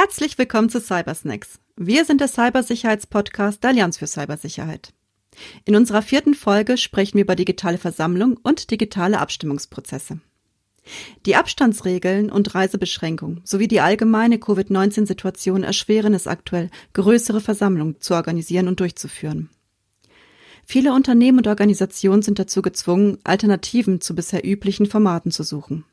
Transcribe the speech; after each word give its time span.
Herzlich 0.00 0.38
willkommen 0.38 0.68
zu 0.68 0.80
Cybersnacks. 0.80 1.58
Wir 1.74 2.04
sind 2.04 2.20
der 2.20 2.28
Cybersicherheitspodcast 2.28 3.64
der 3.64 3.70
Allianz 3.70 3.98
für 3.98 4.06
Cybersicherheit. 4.06 4.92
In 5.64 5.74
unserer 5.74 6.02
vierten 6.02 6.34
Folge 6.34 6.76
sprechen 6.76 7.14
wir 7.14 7.24
über 7.24 7.34
digitale 7.34 7.78
Versammlung 7.78 8.38
und 8.40 8.70
digitale 8.70 9.18
Abstimmungsprozesse. 9.18 10.20
Die 11.26 11.34
Abstandsregeln 11.34 12.30
und 12.30 12.54
Reisebeschränkungen 12.54 13.40
sowie 13.42 13.66
die 13.66 13.80
allgemeine 13.80 14.38
Covid-19-Situation 14.38 15.64
erschweren 15.64 16.14
es 16.14 16.28
aktuell, 16.28 16.70
größere 16.92 17.40
Versammlungen 17.40 18.00
zu 18.00 18.14
organisieren 18.14 18.68
und 18.68 18.78
durchzuführen. 18.78 19.50
Viele 20.64 20.92
Unternehmen 20.92 21.38
und 21.38 21.48
Organisationen 21.48 22.22
sind 22.22 22.38
dazu 22.38 22.62
gezwungen, 22.62 23.18
Alternativen 23.24 24.00
zu 24.00 24.14
bisher 24.14 24.46
üblichen 24.46 24.86
Formaten 24.86 25.32
zu 25.32 25.42
suchen. 25.42 25.84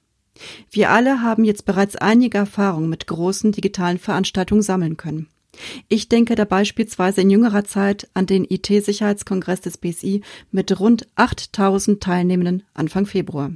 Wir 0.71 0.89
alle 0.91 1.21
haben 1.21 1.43
jetzt 1.43 1.65
bereits 1.65 1.95
einige 1.95 2.37
Erfahrungen 2.37 2.89
mit 2.89 3.07
großen 3.07 3.51
digitalen 3.51 3.97
Veranstaltungen 3.97 4.61
sammeln 4.61 4.97
können. 4.97 5.27
Ich 5.87 6.09
denke 6.09 6.35
da 6.35 6.45
beispielsweise 6.45 7.21
in 7.21 7.29
jüngerer 7.29 7.63
Zeit 7.63 8.09
an 8.13 8.25
den 8.25 8.45
IT-Sicherheitskongress 8.45 9.61
des 9.61 9.77
BSI 9.77 10.21
mit 10.51 10.79
rund 10.79 11.07
8000 11.15 12.01
Teilnehmenden 12.01 12.63
Anfang 12.73 13.05
Februar. 13.05 13.51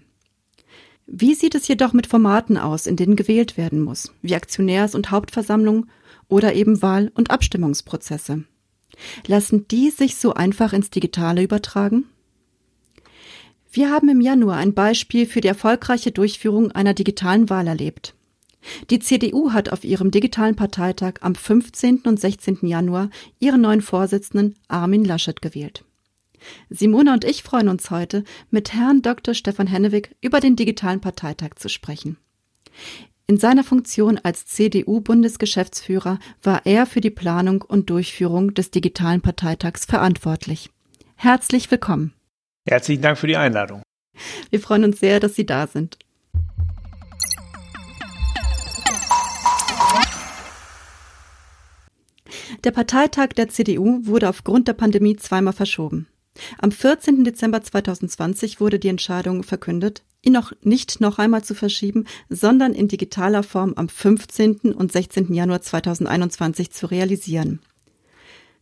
Wie 1.07 1.33
sieht 1.33 1.55
es 1.55 1.67
jedoch 1.67 1.93
mit 1.93 2.07
Formaten 2.07 2.57
aus, 2.57 2.85
in 2.85 2.95
denen 2.95 3.15
gewählt 3.15 3.57
werden 3.57 3.81
muss, 3.81 4.13
wie 4.21 4.35
Aktionärs- 4.35 4.95
und 4.95 5.11
Hauptversammlung 5.11 5.87
oder 6.27 6.53
eben 6.53 6.81
Wahl- 6.81 7.11
und 7.15 7.31
Abstimmungsprozesse? 7.31 8.43
Lassen 9.25 9.67
die 9.67 9.89
sich 9.89 10.17
so 10.17 10.33
einfach 10.33 10.71
ins 10.71 10.89
Digitale 10.89 11.41
übertragen? 11.41 12.05
Wir 13.71 13.91
haben 13.91 14.09
im 14.09 14.19
Januar 14.19 14.57
ein 14.57 14.73
Beispiel 14.73 15.27
für 15.27 15.41
die 15.41 15.47
erfolgreiche 15.47 16.11
Durchführung 16.11 16.71
einer 16.71 16.95
digitalen 16.95 17.49
Wahl 17.49 17.67
erlebt. 17.67 18.15
Die 18.89 18.99
CDU 18.99 19.53
hat 19.53 19.69
auf 19.69 19.83
ihrem 19.83 20.11
digitalen 20.11 20.55
Parteitag 20.55 21.15
am 21.21 21.35
15. 21.35 21.99
und 22.05 22.19
16. 22.19 22.59
Januar 22.63 23.09
ihren 23.39 23.61
neuen 23.61 23.81
Vorsitzenden 23.81 24.55
Armin 24.67 25.05
Laschet 25.05 25.41
gewählt. 25.41 25.85
Simone 26.69 27.13
und 27.13 27.25
ich 27.25 27.43
freuen 27.43 27.69
uns 27.69 27.91
heute, 27.91 28.23
mit 28.49 28.73
Herrn 28.73 29.01
Dr. 29.01 29.33
Stefan 29.33 29.67
Hennewig 29.67 30.15
über 30.21 30.39
den 30.39 30.55
digitalen 30.55 30.99
Parteitag 30.99 31.55
zu 31.55 31.69
sprechen. 31.69 32.17
In 33.27 33.37
seiner 33.37 33.63
Funktion 33.63 34.17
als 34.17 34.47
CDU-Bundesgeschäftsführer 34.47 36.17
war 36.41 36.65
er 36.65 36.87
für 36.87 37.01
die 37.01 37.11
Planung 37.11 37.61
und 37.61 37.89
Durchführung 37.91 38.55
des 38.55 38.71
digitalen 38.71 39.21
Parteitags 39.21 39.85
verantwortlich. 39.85 40.71
Herzlich 41.15 41.69
willkommen. 41.69 42.13
Herzlichen 42.69 43.01
Dank 43.01 43.17
für 43.17 43.25
die 43.25 43.35
Einladung. 43.35 43.81
Wir 44.51 44.59
freuen 44.59 44.83
uns 44.83 44.99
sehr, 44.99 45.19
dass 45.19 45.33
Sie 45.33 45.45
da 45.45 45.65
sind. 45.65 45.97
Der 52.63 52.69
Parteitag 52.69 53.29
der 53.29 53.49
CDU 53.49 54.05
wurde 54.05 54.29
aufgrund 54.29 54.67
der 54.67 54.73
Pandemie 54.73 55.15
zweimal 55.15 55.53
verschoben. 55.53 56.07
Am 56.59 56.71
14. 56.71 57.23
Dezember 57.23 57.63
2020 57.63 58.61
wurde 58.61 58.77
die 58.77 58.89
Entscheidung 58.89 59.41
verkündet, 59.41 60.03
ihn 60.21 60.33
noch 60.33 60.51
nicht 60.61 61.01
noch 61.01 61.17
einmal 61.17 61.43
zu 61.43 61.55
verschieben, 61.55 62.05
sondern 62.29 62.73
in 62.75 62.87
digitaler 62.87 63.41
Form 63.41 63.73
am 63.77 63.89
15. 63.89 64.73
und 64.75 64.91
16. 64.91 65.33
Januar 65.33 65.61
2021 65.61 66.69
zu 66.69 66.85
realisieren. 66.85 67.61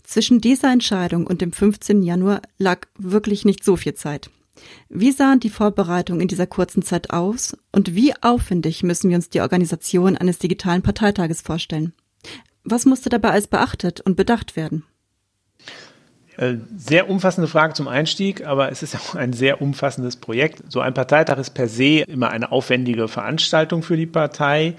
Zwischen 0.07 0.39
dieser 0.39 0.71
Entscheidung 0.71 1.27
und 1.27 1.41
dem 1.41 1.51
15. 1.51 2.01
Januar 2.01 2.41
lag 2.57 2.87
wirklich 2.97 3.43
nicht 3.43 3.61
so 3.65 3.75
viel 3.75 3.93
Zeit. 3.93 4.29
Wie 4.87 5.11
sahen 5.11 5.41
die 5.41 5.49
Vorbereitungen 5.49 6.21
in 6.21 6.29
dieser 6.29 6.47
kurzen 6.47 6.81
Zeit 6.81 7.09
aus 7.09 7.57
und 7.73 7.93
wie 7.93 8.13
aufwendig 8.21 8.83
müssen 8.83 9.09
wir 9.09 9.17
uns 9.17 9.29
die 9.29 9.41
Organisation 9.41 10.15
eines 10.15 10.39
digitalen 10.39 10.81
Parteitages 10.81 11.41
vorstellen? 11.41 11.91
Was 12.63 12.85
musste 12.85 13.09
dabei 13.09 13.31
als 13.31 13.47
beachtet 13.47 13.99
und 13.99 14.15
bedacht 14.15 14.55
werden? 14.55 14.85
Äh, 16.37 16.55
sehr 16.77 17.09
umfassende 17.09 17.49
Frage 17.49 17.73
zum 17.73 17.89
Einstieg, 17.89 18.45
aber 18.45 18.71
es 18.71 18.83
ist 18.83 18.95
auch 19.11 19.15
ein 19.15 19.33
sehr 19.33 19.61
umfassendes 19.61 20.15
Projekt. 20.15 20.71
So 20.71 20.79
ein 20.79 20.93
Parteitag 20.93 21.37
ist 21.37 21.49
per 21.49 21.67
se 21.67 22.03
immer 22.07 22.29
eine 22.29 22.53
aufwendige 22.53 23.09
Veranstaltung 23.09 23.83
für 23.83 23.97
die 23.97 24.05
Partei. 24.05 24.75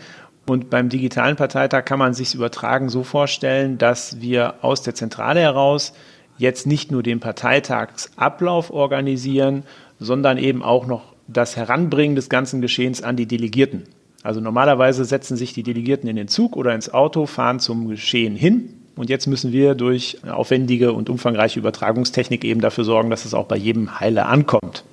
Und 0.48 0.70
beim 0.70 0.88
digitalen 0.88 1.36
Parteitag 1.36 1.84
kann 1.84 1.98
man 1.98 2.14
sich 2.14 2.34
übertragen 2.34 2.88
so 2.88 3.02
vorstellen, 3.02 3.78
dass 3.78 4.20
wir 4.20 4.54
aus 4.62 4.82
der 4.82 4.94
Zentrale 4.94 5.40
heraus 5.40 5.92
jetzt 6.38 6.66
nicht 6.66 6.90
nur 6.90 7.02
den 7.02 7.20
Parteitagsablauf 7.20 8.70
organisieren, 8.70 9.64
sondern 9.98 10.38
eben 10.38 10.62
auch 10.62 10.86
noch 10.86 11.14
das 11.26 11.56
Heranbringen 11.56 12.16
des 12.16 12.28
ganzen 12.28 12.60
Geschehens 12.60 13.02
an 13.02 13.16
die 13.16 13.26
Delegierten. 13.26 13.84
Also 14.22 14.40
normalerweise 14.40 15.04
setzen 15.04 15.36
sich 15.36 15.52
die 15.52 15.62
Delegierten 15.62 16.08
in 16.08 16.16
den 16.16 16.28
Zug 16.28 16.56
oder 16.56 16.74
ins 16.74 16.92
Auto, 16.92 17.26
fahren 17.26 17.60
zum 17.60 17.88
Geschehen 17.88 18.34
hin 18.34 18.74
und 18.98 19.10
jetzt 19.10 19.26
müssen 19.26 19.52
wir 19.52 19.74
durch 19.76 20.18
aufwendige 20.28 20.92
und 20.92 21.08
umfangreiche 21.08 21.60
Übertragungstechnik 21.60 22.44
eben 22.44 22.60
dafür 22.60 22.84
sorgen, 22.84 23.10
dass 23.10 23.24
es 23.24 23.32
auch 23.32 23.46
bei 23.46 23.56
jedem 23.56 24.00
Heile 24.00 24.26
ankommt. 24.26 24.84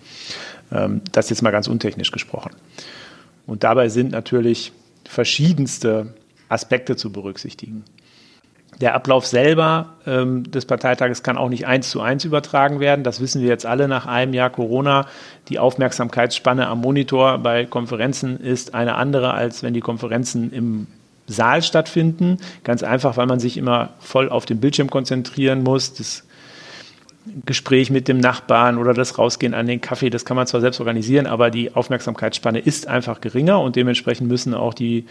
Ähm, 0.71 1.01
das 1.11 1.29
jetzt 1.29 1.41
mal 1.41 1.51
ganz 1.51 1.67
untechnisch 1.67 2.11
gesprochen. 2.11 2.51
Und 3.47 3.63
dabei 3.63 3.89
sind 3.89 4.11
natürlich 4.11 4.73
verschiedenste 5.07 6.13
Aspekte 6.49 6.95
zu 6.95 7.11
berücksichtigen. 7.11 7.83
Der 8.81 8.93
Ablauf 8.93 9.25
selber 9.25 9.93
ähm, 10.05 10.51
des 10.51 10.65
Parteitages 10.65 11.23
kann 11.23 11.37
auch 11.37 11.47
nicht 11.47 11.65
eins 11.65 11.89
zu 11.89 12.01
eins 12.01 12.25
übertragen 12.25 12.81
werden. 12.81 13.03
Das 13.03 13.21
wissen 13.21 13.41
wir 13.41 13.47
jetzt 13.47 13.65
alle 13.65 13.87
nach 13.87 14.05
einem 14.05 14.33
Jahr 14.33 14.49
Corona. 14.49 15.07
Die 15.47 15.59
Aufmerksamkeitsspanne 15.59 16.67
am 16.67 16.81
Monitor 16.81 17.37
bei 17.37 17.65
Konferenzen 17.65 18.37
ist 18.37 18.73
eine 18.75 18.95
andere, 18.95 19.33
als 19.33 19.63
wenn 19.63 19.73
die 19.73 19.79
Konferenzen 19.79 20.51
im 20.51 20.87
Saal 21.25 21.63
stattfinden. 21.63 22.37
Ganz 22.65 22.83
einfach, 22.83 23.15
weil 23.15 23.27
man 23.27 23.39
sich 23.39 23.55
immer 23.55 23.93
voll 23.99 24.29
auf 24.29 24.45
den 24.45 24.59
Bildschirm 24.59 24.89
konzentrieren 24.89 25.63
muss. 25.63 25.93
Das 25.93 26.25
Gespräch 27.45 27.89
mit 27.89 28.07
dem 28.07 28.19
Nachbarn 28.19 28.77
oder 28.77 28.93
das 28.93 29.17
Rausgehen 29.17 29.53
an 29.53 29.65
den 29.65 29.81
Kaffee, 29.81 30.09
das 30.09 30.25
kann 30.25 30.37
man 30.37 30.45
zwar 30.45 30.61
selbst 30.61 30.79
organisieren, 30.79 31.25
aber 31.25 31.49
die 31.49 31.73
Aufmerksamkeitsspanne 31.73 32.59
ist 32.59 32.87
einfach 32.87 33.19
geringer 33.19 33.59
und 33.61 33.75
dementsprechend 33.75 34.27
müssen 34.27 34.53
auch 34.53 34.73
die 34.73 35.05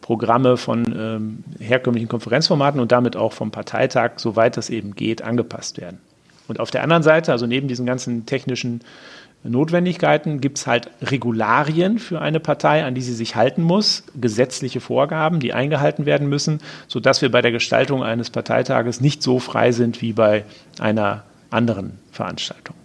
Programme 0.00 0.56
von 0.56 0.94
ähm, 0.96 1.44
herkömmlichen 1.60 2.08
Konferenzformaten 2.08 2.80
und 2.80 2.90
damit 2.90 3.16
auch 3.16 3.32
vom 3.32 3.50
Parteitag, 3.50 4.12
soweit 4.16 4.56
das 4.56 4.68
eben 4.68 4.94
geht, 4.94 5.22
angepasst 5.22 5.80
werden. 5.80 5.98
Und 6.48 6.58
auf 6.58 6.72
der 6.72 6.82
anderen 6.82 7.04
Seite, 7.04 7.30
also 7.30 7.46
neben 7.46 7.68
diesen 7.68 7.86
ganzen 7.86 8.26
technischen 8.26 8.80
Notwendigkeiten 9.42 10.40
gibt 10.40 10.58
es 10.58 10.66
halt 10.66 10.90
Regularien 11.00 11.98
für 11.98 12.20
eine 12.20 12.40
Partei, 12.40 12.84
an 12.84 12.94
die 12.94 13.00
sie 13.00 13.14
sich 13.14 13.36
halten 13.36 13.62
muss, 13.62 14.02
gesetzliche 14.20 14.80
Vorgaben, 14.80 15.40
die 15.40 15.54
eingehalten 15.54 16.04
werden 16.04 16.28
müssen, 16.28 16.60
sodass 16.88 17.22
wir 17.22 17.30
bei 17.30 17.40
der 17.40 17.52
Gestaltung 17.52 18.02
eines 18.02 18.28
Parteitages 18.28 19.00
nicht 19.00 19.22
so 19.22 19.38
frei 19.38 19.72
sind 19.72 20.02
wie 20.02 20.12
bei 20.12 20.44
einer 20.78 21.22
anderen 21.50 21.98
Veranstaltung. 22.12 22.76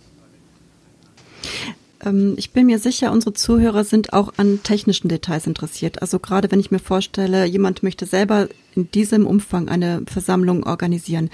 Ähm, 2.03 2.36
ich 2.38 2.52
bin 2.52 2.68
mir 2.68 2.80
sicher, 2.80 3.12
unsere 3.12 3.34
Zuhörer 3.34 3.84
sind 3.84 4.14
auch 4.14 4.34
an 4.38 4.62
technischen 4.64 5.08
Details 5.09 5.48
interessiert. 5.48 6.02
Also 6.02 6.20
gerade 6.20 6.52
wenn 6.52 6.59
ich 6.59 6.72
mir 6.72 6.80
vorstelle, 6.80 7.46
jemand 7.46 7.84
möchte 7.84 8.06
selber 8.06 8.48
in 8.75 8.90
diesem 8.92 9.25
Umfang 9.25 9.70
eine 9.70 10.04
Versammlung 10.06 10.64
organisieren. 10.64 11.30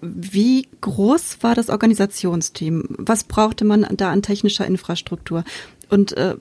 Wie 0.00 0.68
groß 0.82 1.38
war 1.40 1.54
das 1.54 1.70
Organisationsteam? 1.70 2.84
Was 2.98 3.24
brauchte 3.24 3.64
man 3.64 3.86
da 3.96 4.10
an 4.10 4.22
technischer 4.22 4.66
Infrastruktur? 4.66 5.42
Und 5.88 6.16
äh, 6.16 6.36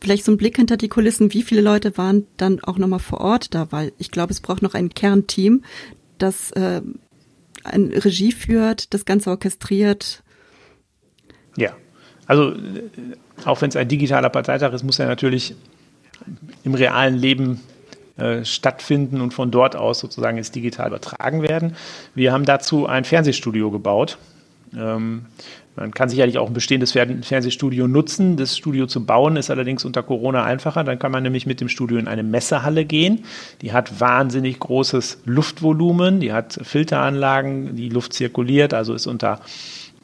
vielleicht 0.00 0.24
so 0.24 0.32
ein 0.32 0.38
Blick 0.38 0.56
hinter 0.56 0.76
die 0.76 0.88
Kulissen, 0.88 1.32
wie 1.32 1.42
viele 1.42 1.60
Leute 1.60 1.96
waren 1.98 2.26
dann 2.36 2.60
auch 2.60 2.78
nochmal 2.78 3.00
vor 3.00 3.20
Ort 3.20 3.54
da? 3.54 3.70
Weil 3.70 3.92
ich 3.98 4.10
glaube, 4.10 4.32
es 4.32 4.40
braucht 4.40 4.62
noch 4.62 4.74
ein 4.74 4.90
Kernteam, 4.90 5.62
das 6.18 6.50
äh, 6.52 6.80
Regie 7.64 8.32
führt, 8.32 8.92
das 8.94 9.04
Ganze 9.04 9.30
orchestriert. 9.30 10.22
Ja, 11.56 11.72
also 12.26 12.52
äh, 12.52 12.56
auch 13.44 13.60
wenn 13.62 13.68
es 13.68 13.76
ein 13.76 13.88
digitaler 13.88 14.30
Parteitag 14.30 14.72
ist, 14.72 14.82
muss 14.82 14.98
er 14.98 15.06
natürlich 15.06 15.54
im 16.62 16.74
realen 16.74 17.16
Leben 17.16 17.60
äh, 18.16 18.44
stattfinden 18.44 19.20
und 19.20 19.34
von 19.34 19.50
dort 19.50 19.76
aus 19.76 19.98
sozusagen 19.98 20.38
ins 20.38 20.52
Digital 20.52 20.88
übertragen 20.88 21.42
werden. 21.42 21.74
Wir 22.14 22.32
haben 22.32 22.44
dazu 22.44 22.86
ein 22.86 23.04
Fernsehstudio 23.04 23.70
gebaut. 23.70 24.18
Ähm, 24.76 25.26
man 25.76 25.92
kann 25.92 26.08
sicherlich 26.08 26.38
auch 26.38 26.46
ein 26.46 26.54
bestehendes 26.54 26.92
Fernsehstudio 26.92 27.88
nutzen. 27.88 28.36
Das 28.36 28.56
Studio 28.56 28.86
zu 28.86 29.04
bauen 29.04 29.36
ist 29.36 29.50
allerdings 29.50 29.84
unter 29.84 30.04
Corona 30.04 30.44
einfacher. 30.44 30.84
Dann 30.84 31.00
kann 31.00 31.10
man 31.10 31.24
nämlich 31.24 31.46
mit 31.46 31.60
dem 31.60 31.68
Studio 31.68 31.98
in 31.98 32.06
eine 32.06 32.22
Messehalle 32.22 32.84
gehen. 32.84 33.24
Die 33.60 33.72
hat 33.72 33.98
wahnsinnig 34.00 34.60
großes 34.60 35.22
Luftvolumen, 35.24 36.20
die 36.20 36.32
hat 36.32 36.60
Filteranlagen, 36.62 37.74
die 37.74 37.88
Luft 37.88 38.12
zirkuliert, 38.12 38.72
also 38.72 38.94
ist 38.94 39.08
unter 39.08 39.40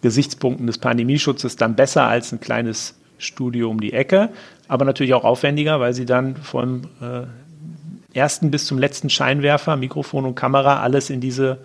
Gesichtspunkten 0.02 0.66
des 0.66 0.78
Pandemieschutzes 0.78 1.56
dann 1.56 1.76
besser 1.76 2.06
als 2.08 2.32
ein 2.32 2.40
kleines 2.40 2.96
Studio 3.18 3.70
um 3.70 3.80
die 3.80 3.92
Ecke, 3.92 4.30
aber 4.66 4.84
natürlich 4.84 5.14
auch 5.14 5.24
aufwendiger, 5.24 5.78
weil 5.78 5.94
sie 5.94 6.06
dann 6.06 6.36
vom 6.36 6.82
äh, 7.00 8.16
ersten 8.16 8.50
bis 8.50 8.66
zum 8.66 8.78
letzten 8.78 9.10
Scheinwerfer, 9.10 9.76
Mikrofon 9.76 10.24
und 10.24 10.34
Kamera 10.34 10.80
alles 10.80 11.10
in 11.10 11.20
diese 11.20 11.58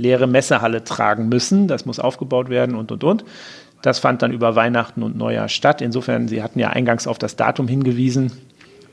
leere 0.00 0.26
Messehalle 0.26 0.82
tragen 0.82 1.28
müssen. 1.28 1.68
Das 1.68 1.84
muss 1.84 2.00
aufgebaut 2.00 2.48
werden 2.48 2.74
und, 2.74 2.90
und, 2.90 3.04
und. 3.04 3.24
Das 3.82 3.98
fand 3.98 4.22
dann 4.22 4.32
über 4.32 4.56
Weihnachten 4.56 5.02
und 5.02 5.16
Neujahr 5.16 5.48
statt. 5.48 5.80
Insofern, 5.80 6.28
Sie 6.28 6.42
hatten 6.42 6.58
ja 6.58 6.70
eingangs 6.70 7.06
auf 7.06 7.18
das 7.18 7.36
Datum 7.36 7.68
hingewiesen, 7.68 8.32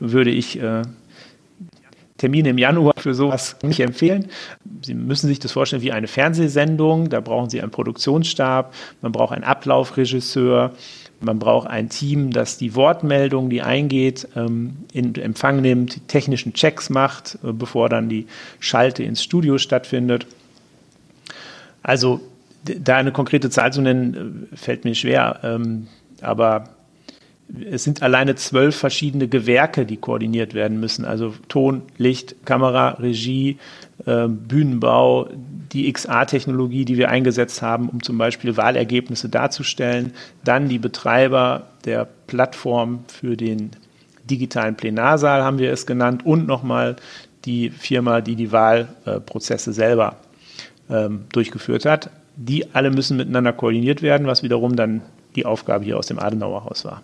würde 0.00 0.30
ich 0.30 0.60
äh, 0.60 0.82
Termine 2.18 2.50
im 2.50 2.58
Januar 2.58 2.94
für 2.98 3.14
sowas 3.14 3.56
nicht 3.62 3.80
empfehlen. 3.80 4.26
Sie 4.82 4.94
müssen 4.94 5.28
sich 5.28 5.38
das 5.38 5.52
vorstellen 5.52 5.82
wie 5.82 5.92
eine 5.92 6.08
Fernsehsendung. 6.08 7.08
Da 7.08 7.20
brauchen 7.20 7.48
Sie 7.48 7.60
einen 7.60 7.70
Produktionsstab, 7.70 8.74
man 9.02 9.12
braucht 9.12 9.32
einen 9.32 9.44
Ablaufregisseur, 9.44 10.72
man 11.20 11.38
braucht 11.38 11.68
ein 11.68 11.88
Team, 11.88 12.32
das 12.32 12.58
die 12.58 12.74
Wortmeldung, 12.74 13.50
die 13.50 13.62
eingeht, 13.62 14.28
ähm, 14.36 14.78
in 14.92 15.14
Empfang 15.14 15.60
nimmt, 15.60 15.96
die 15.96 16.00
technischen 16.00 16.54
Checks 16.54 16.90
macht, 16.90 17.38
äh, 17.44 17.52
bevor 17.52 17.88
dann 17.88 18.08
die 18.08 18.26
Schalte 18.60 19.02
ins 19.04 19.22
Studio 19.22 19.58
stattfindet. 19.58 20.26
Also 21.88 22.20
da 22.62 22.96
eine 22.96 23.12
konkrete 23.12 23.48
Zahl 23.48 23.72
zu 23.72 23.80
nennen, 23.80 24.50
äh, 24.52 24.56
fällt 24.56 24.84
mir 24.84 24.94
schwer. 24.94 25.40
Ähm, 25.42 25.86
aber 26.20 26.64
es 27.70 27.82
sind 27.82 28.02
alleine 28.02 28.34
zwölf 28.34 28.76
verschiedene 28.76 29.26
Gewerke, 29.26 29.86
die 29.86 29.96
koordiniert 29.96 30.52
werden 30.52 30.80
müssen. 30.80 31.06
Also 31.06 31.32
Ton, 31.48 31.80
Licht, 31.96 32.44
Kamera, 32.44 32.90
Regie, 33.00 33.56
äh, 34.04 34.28
Bühnenbau, 34.28 35.30
die 35.72 35.90
XA-Technologie, 35.90 36.84
die 36.84 36.98
wir 36.98 37.08
eingesetzt 37.08 37.62
haben, 37.62 37.88
um 37.88 38.02
zum 38.02 38.18
Beispiel 38.18 38.58
Wahlergebnisse 38.58 39.30
darzustellen. 39.30 40.12
Dann 40.44 40.68
die 40.68 40.78
Betreiber 40.78 41.68
der 41.86 42.06
Plattform 42.26 43.04
für 43.08 43.34
den 43.34 43.70
digitalen 44.24 44.74
Plenarsaal 44.74 45.42
haben 45.42 45.58
wir 45.58 45.72
es 45.72 45.86
genannt 45.86 46.26
und 46.26 46.46
nochmal 46.46 46.96
die 47.46 47.70
Firma, 47.70 48.20
die 48.20 48.36
die 48.36 48.52
Wahlprozesse 48.52 49.72
selber 49.72 50.16
ähm, 50.90 51.24
durchgeführt 51.32 51.84
hat. 51.84 52.10
Die 52.36 52.74
alle 52.74 52.90
müssen 52.90 53.16
miteinander 53.16 53.52
koordiniert 53.52 54.02
werden, 54.02 54.26
was 54.26 54.42
wiederum 54.42 54.76
dann 54.76 55.02
die 55.34 55.44
Aufgabe 55.44 55.84
hier 55.84 55.98
aus 55.98 56.06
dem 56.06 56.18
Adenauerhaus 56.18 56.84
war. 56.84 57.02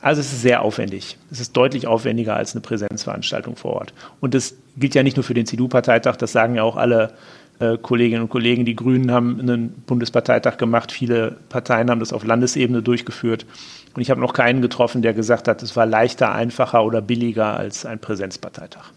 Also 0.00 0.20
es 0.20 0.32
ist 0.32 0.42
sehr 0.42 0.62
aufwendig. 0.62 1.18
Es 1.30 1.40
ist 1.40 1.56
deutlich 1.56 1.86
aufwendiger 1.86 2.36
als 2.36 2.54
eine 2.54 2.62
Präsenzveranstaltung 2.62 3.56
vor 3.56 3.74
Ort. 3.74 3.94
Und 4.20 4.34
das 4.34 4.56
gilt 4.76 4.94
ja 4.94 5.02
nicht 5.02 5.16
nur 5.16 5.24
für 5.24 5.34
den 5.34 5.46
CDU-Parteitag, 5.46 6.16
das 6.16 6.32
sagen 6.32 6.56
ja 6.56 6.62
auch 6.62 6.76
alle 6.76 7.12
äh, 7.58 7.78
Kolleginnen 7.78 8.22
und 8.22 8.28
Kollegen. 8.28 8.64
Die 8.64 8.76
Grünen 8.76 9.10
haben 9.10 9.38
einen 9.40 9.70
Bundesparteitag 9.86 10.56
gemacht, 10.56 10.92
viele 10.92 11.36
Parteien 11.48 11.90
haben 11.90 12.00
das 12.00 12.12
auf 12.12 12.24
Landesebene 12.24 12.82
durchgeführt. 12.82 13.46
Und 13.94 14.02
ich 14.02 14.10
habe 14.10 14.20
noch 14.20 14.32
keinen 14.32 14.60
getroffen, 14.60 15.02
der 15.02 15.14
gesagt 15.14 15.48
hat, 15.48 15.62
es 15.62 15.76
war 15.76 15.86
leichter, 15.86 16.32
einfacher 16.32 16.84
oder 16.84 17.00
billiger 17.00 17.56
als 17.56 17.86
ein 17.86 18.00
Präsenzparteitag. 18.00 18.92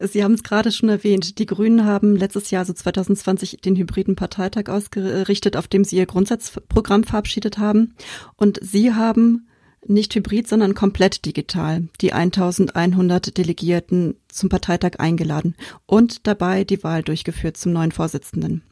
Sie 0.00 0.24
haben 0.24 0.34
es 0.34 0.42
gerade 0.42 0.72
schon 0.72 0.88
erwähnt. 0.88 1.38
Die 1.38 1.46
Grünen 1.46 1.84
haben 1.84 2.16
letztes 2.16 2.50
Jahr, 2.50 2.60
also 2.60 2.72
2020, 2.72 3.60
den 3.60 3.76
hybriden 3.76 4.16
Parteitag 4.16 4.68
ausgerichtet, 4.68 5.56
auf 5.56 5.68
dem 5.68 5.84
sie 5.84 5.96
ihr 5.96 6.06
Grundsatzprogramm 6.06 7.04
verabschiedet 7.04 7.58
haben. 7.58 7.94
Und 8.36 8.58
Sie 8.62 8.92
haben 8.92 9.46
nicht 9.86 10.14
hybrid, 10.14 10.48
sondern 10.48 10.74
komplett 10.74 11.24
digital 11.26 11.88
die 12.00 12.12
1100 12.12 13.36
Delegierten 13.36 14.16
zum 14.28 14.48
Parteitag 14.48 14.98
eingeladen 14.98 15.54
und 15.86 16.26
dabei 16.26 16.64
die 16.64 16.82
Wahl 16.82 17.02
durchgeführt 17.02 17.56
zum 17.56 17.72
neuen 17.72 17.92
Vorsitzenden. 17.92 18.62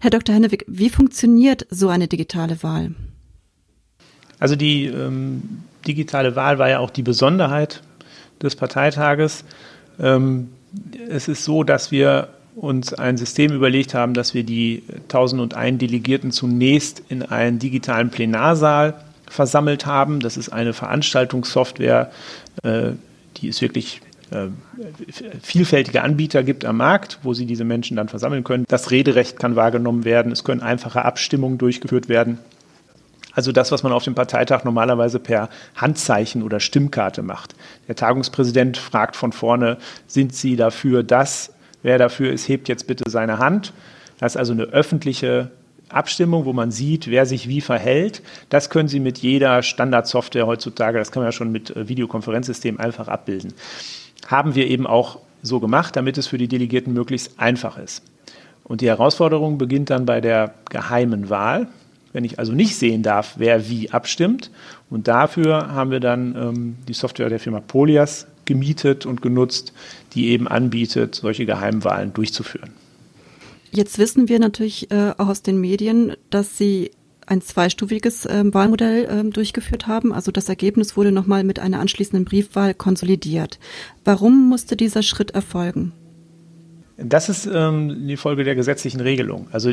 Herr 0.00 0.10
Dr. 0.10 0.34
Hennewig, 0.34 0.64
wie 0.68 0.90
funktioniert 0.90 1.66
so 1.70 1.88
eine 1.88 2.08
digitale 2.08 2.62
Wahl? 2.62 2.94
Also 4.38 4.56
die 4.56 4.86
ähm, 4.86 5.62
digitale 5.86 6.36
Wahl 6.36 6.58
war 6.58 6.68
ja 6.68 6.78
auch 6.78 6.90
die 6.90 7.02
Besonderheit 7.02 7.82
des 8.40 8.54
Parteitages. 8.54 9.44
Ähm, 9.98 10.50
es 11.08 11.28
ist 11.28 11.44
so, 11.44 11.64
dass 11.64 11.90
wir 11.90 12.28
uns 12.56 12.92
ein 12.92 13.16
System 13.16 13.52
überlegt 13.52 13.94
haben, 13.94 14.14
dass 14.14 14.34
wir 14.34 14.42
die 14.42 14.82
1001 15.04 15.78
Delegierten 15.78 16.32
zunächst 16.32 17.02
in 17.08 17.22
einen 17.22 17.58
digitalen 17.58 18.10
Plenarsaal 18.10 18.94
versammelt 19.28 19.86
haben. 19.86 20.20
Das 20.20 20.36
ist 20.36 20.48
eine 20.48 20.72
Veranstaltungssoftware, 20.72 22.10
äh, 22.64 22.92
die 23.36 23.48
es 23.48 23.60
wirklich 23.60 24.00
äh, 24.30 24.48
vielfältige 25.42 26.02
Anbieter 26.02 26.42
gibt 26.42 26.64
am 26.64 26.78
Markt, 26.78 27.20
wo 27.22 27.32
sie 27.32 27.46
diese 27.46 27.64
Menschen 27.64 27.96
dann 27.96 28.08
versammeln 28.08 28.44
können. 28.44 28.64
Das 28.68 28.90
Rederecht 28.90 29.38
kann 29.38 29.56
wahrgenommen 29.56 30.04
werden, 30.04 30.32
es 30.32 30.44
können 30.44 30.60
einfache 30.60 31.04
Abstimmungen 31.04 31.58
durchgeführt 31.58 32.08
werden. 32.08 32.38
Also 33.38 33.52
das, 33.52 33.70
was 33.70 33.84
man 33.84 33.92
auf 33.92 34.02
dem 34.02 34.16
Parteitag 34.16 34.64
normalerweise 34.64 35.20
per 35.20 35.48
Handzeichen 35.76 36.42
oder 36.42 36.58
Stimmkarte 36.58 37.22
macht. 37.22 37.54
Der 37.86 37.94
Tagungspräsident 37.94 38.76
fragt 38.76 39.14
von 39.14 39.30
vorne, 39.30 39.76
sind 40.08 40.34
Sie 40.34 40.56
dafür 40.56 41.04
das? 41.04 41.52
Wer 41.84 41.98
dafür 41.98 42.32
ist, 42.32 42.48
hebt 42.48 42.68
jetzt 42.68 42.88
bitte 42.88 43.08
seine 43.08 43.38
Hand. 43.38 43.72
Das 44.18 44.32
ist 44.32 44.38
also 44.38 44.54
eine 44.54 44.64
öffentliche 44.64 45.52
Abstimmung, 45.88 46.46
wo 46.46 46.52
man 46.52 46.72
sieht, 46.72 47.12
wer 47.12 47.26
sich 47.26 47.48
wie 47.48 47.60
verhält. 47.60 48.22
Das 48.48 48.70
können 48.70 48.88
Sie 48.88 48.98
mit 48.98 49.18
jeder 49.18 49.62
Standardsoftware 49.62 50.48
heutzutage, 50.48 50.98
das 50.98 51.12
kann 51.12 51.22
man 51.22 51.28
ja 51.28 51.32
schon 51.32 51.52
mit 51.52 51.76
äh, 51.76 51.86
Videokonferenzsystemen 51.88 52.80
einfach 52.80 53.06
abbilden. 53.06 53.54
Haben 54.26 54.56
wir 54.56 54.66
eben 54.66 54.84
auch 54.84 55.20
so 55.42 55.60
gemacht, 55.60 55.94
damit 55.94 56.18
es 56.18 56.26
für 56.26 56.38
die 56.38 56.48
Delegierten 56.48 56.92
möglichst 56.92 57.38
einfach 57.38 57.78
ist. 57.78 58.02
Und 58.64 58.80
die 58.80 58.88
Herausforderung 58.88 59.58
beginnt 59.58 59.90
dann 59.90 60.06
bei 60.06 60.20
der 60.20 60.54
geheimen 60.70 61.30
Wahl, 61.30 61.68
wenn 62.12 62.24
ich 62.24 62.38
also 62.38 62.52
nicht 62.52 62.76
sehen 62.76 63.02
darf, 63.02 63.34
wer 63.36 63.68
wie 63.68 63.90
abstimmt. 63.90 64.50
Und 64.90 65.08
dafür 65.08 65.68
haben 65.72 65.90
wir 65.90 66.00
dann 66.00 66.34
ähm, 66.36 66.76
die 66.86 66.94
Software 66.94 67.28
der 67.28 67.40
Firma 67.40 67.60
Polias 67.60 68.26
gemietet 68.44 69.06
und 69.06 69.22
genutzt, 69.22 69.72
die 70.14 70.28
eben 70.28 70.48
anbietet, 70.48 71.14
solche 71.14 71.46
Geheimwahlen 71.46 72.12
durchzuführen. 72.12 72.70
Jetzt 73.70 73.98
wissen 73.98 74.28
wir 74.28 74.38
natürlich 74.38 74.90
äh, 74.90 75.12
auch 75.18 75.28
aus 75.28 75.42
den 75.42 75.60
Medien, 75.60 76.14
dass 76.30 76.56
Sie 76.56 76.90
ein 77.26 77.42
zweistufiges 77.42 78.24
äh, 78.24 78.42
Wahlmodell 78.52 79.04
äh, 79.04 79.30
durchgeführt 79.30 79.86
haben. 79.86 80.12
Also 80.12 80.32
das 80.32 80.48
Ergebnis 80.48 80.96
wurde 80.96 81.12
nochmal 81.12 81.44
mit 81.44 81.58
einer 81.58 81.78
anschließenden 81.80 82.24
Briefwahl 82.24 82.72
konsolidiert. 82.72 83.58
Warum 84.04 84.48
musste 84.48 84.76
dieser 84.76 85.02
Schritt 85.02 85.32
erfolgen? 85.32 85.92
Das 87.00 87.28
ist 87.28 87.46
ähm, 87.46 88.08
die 88.08 88.16
Folge 88.16 88.42
der 88.42 88.56
gesetzlichen 88.56 89.00
Regelung. 89.00 89.46
Also 89.52 89.72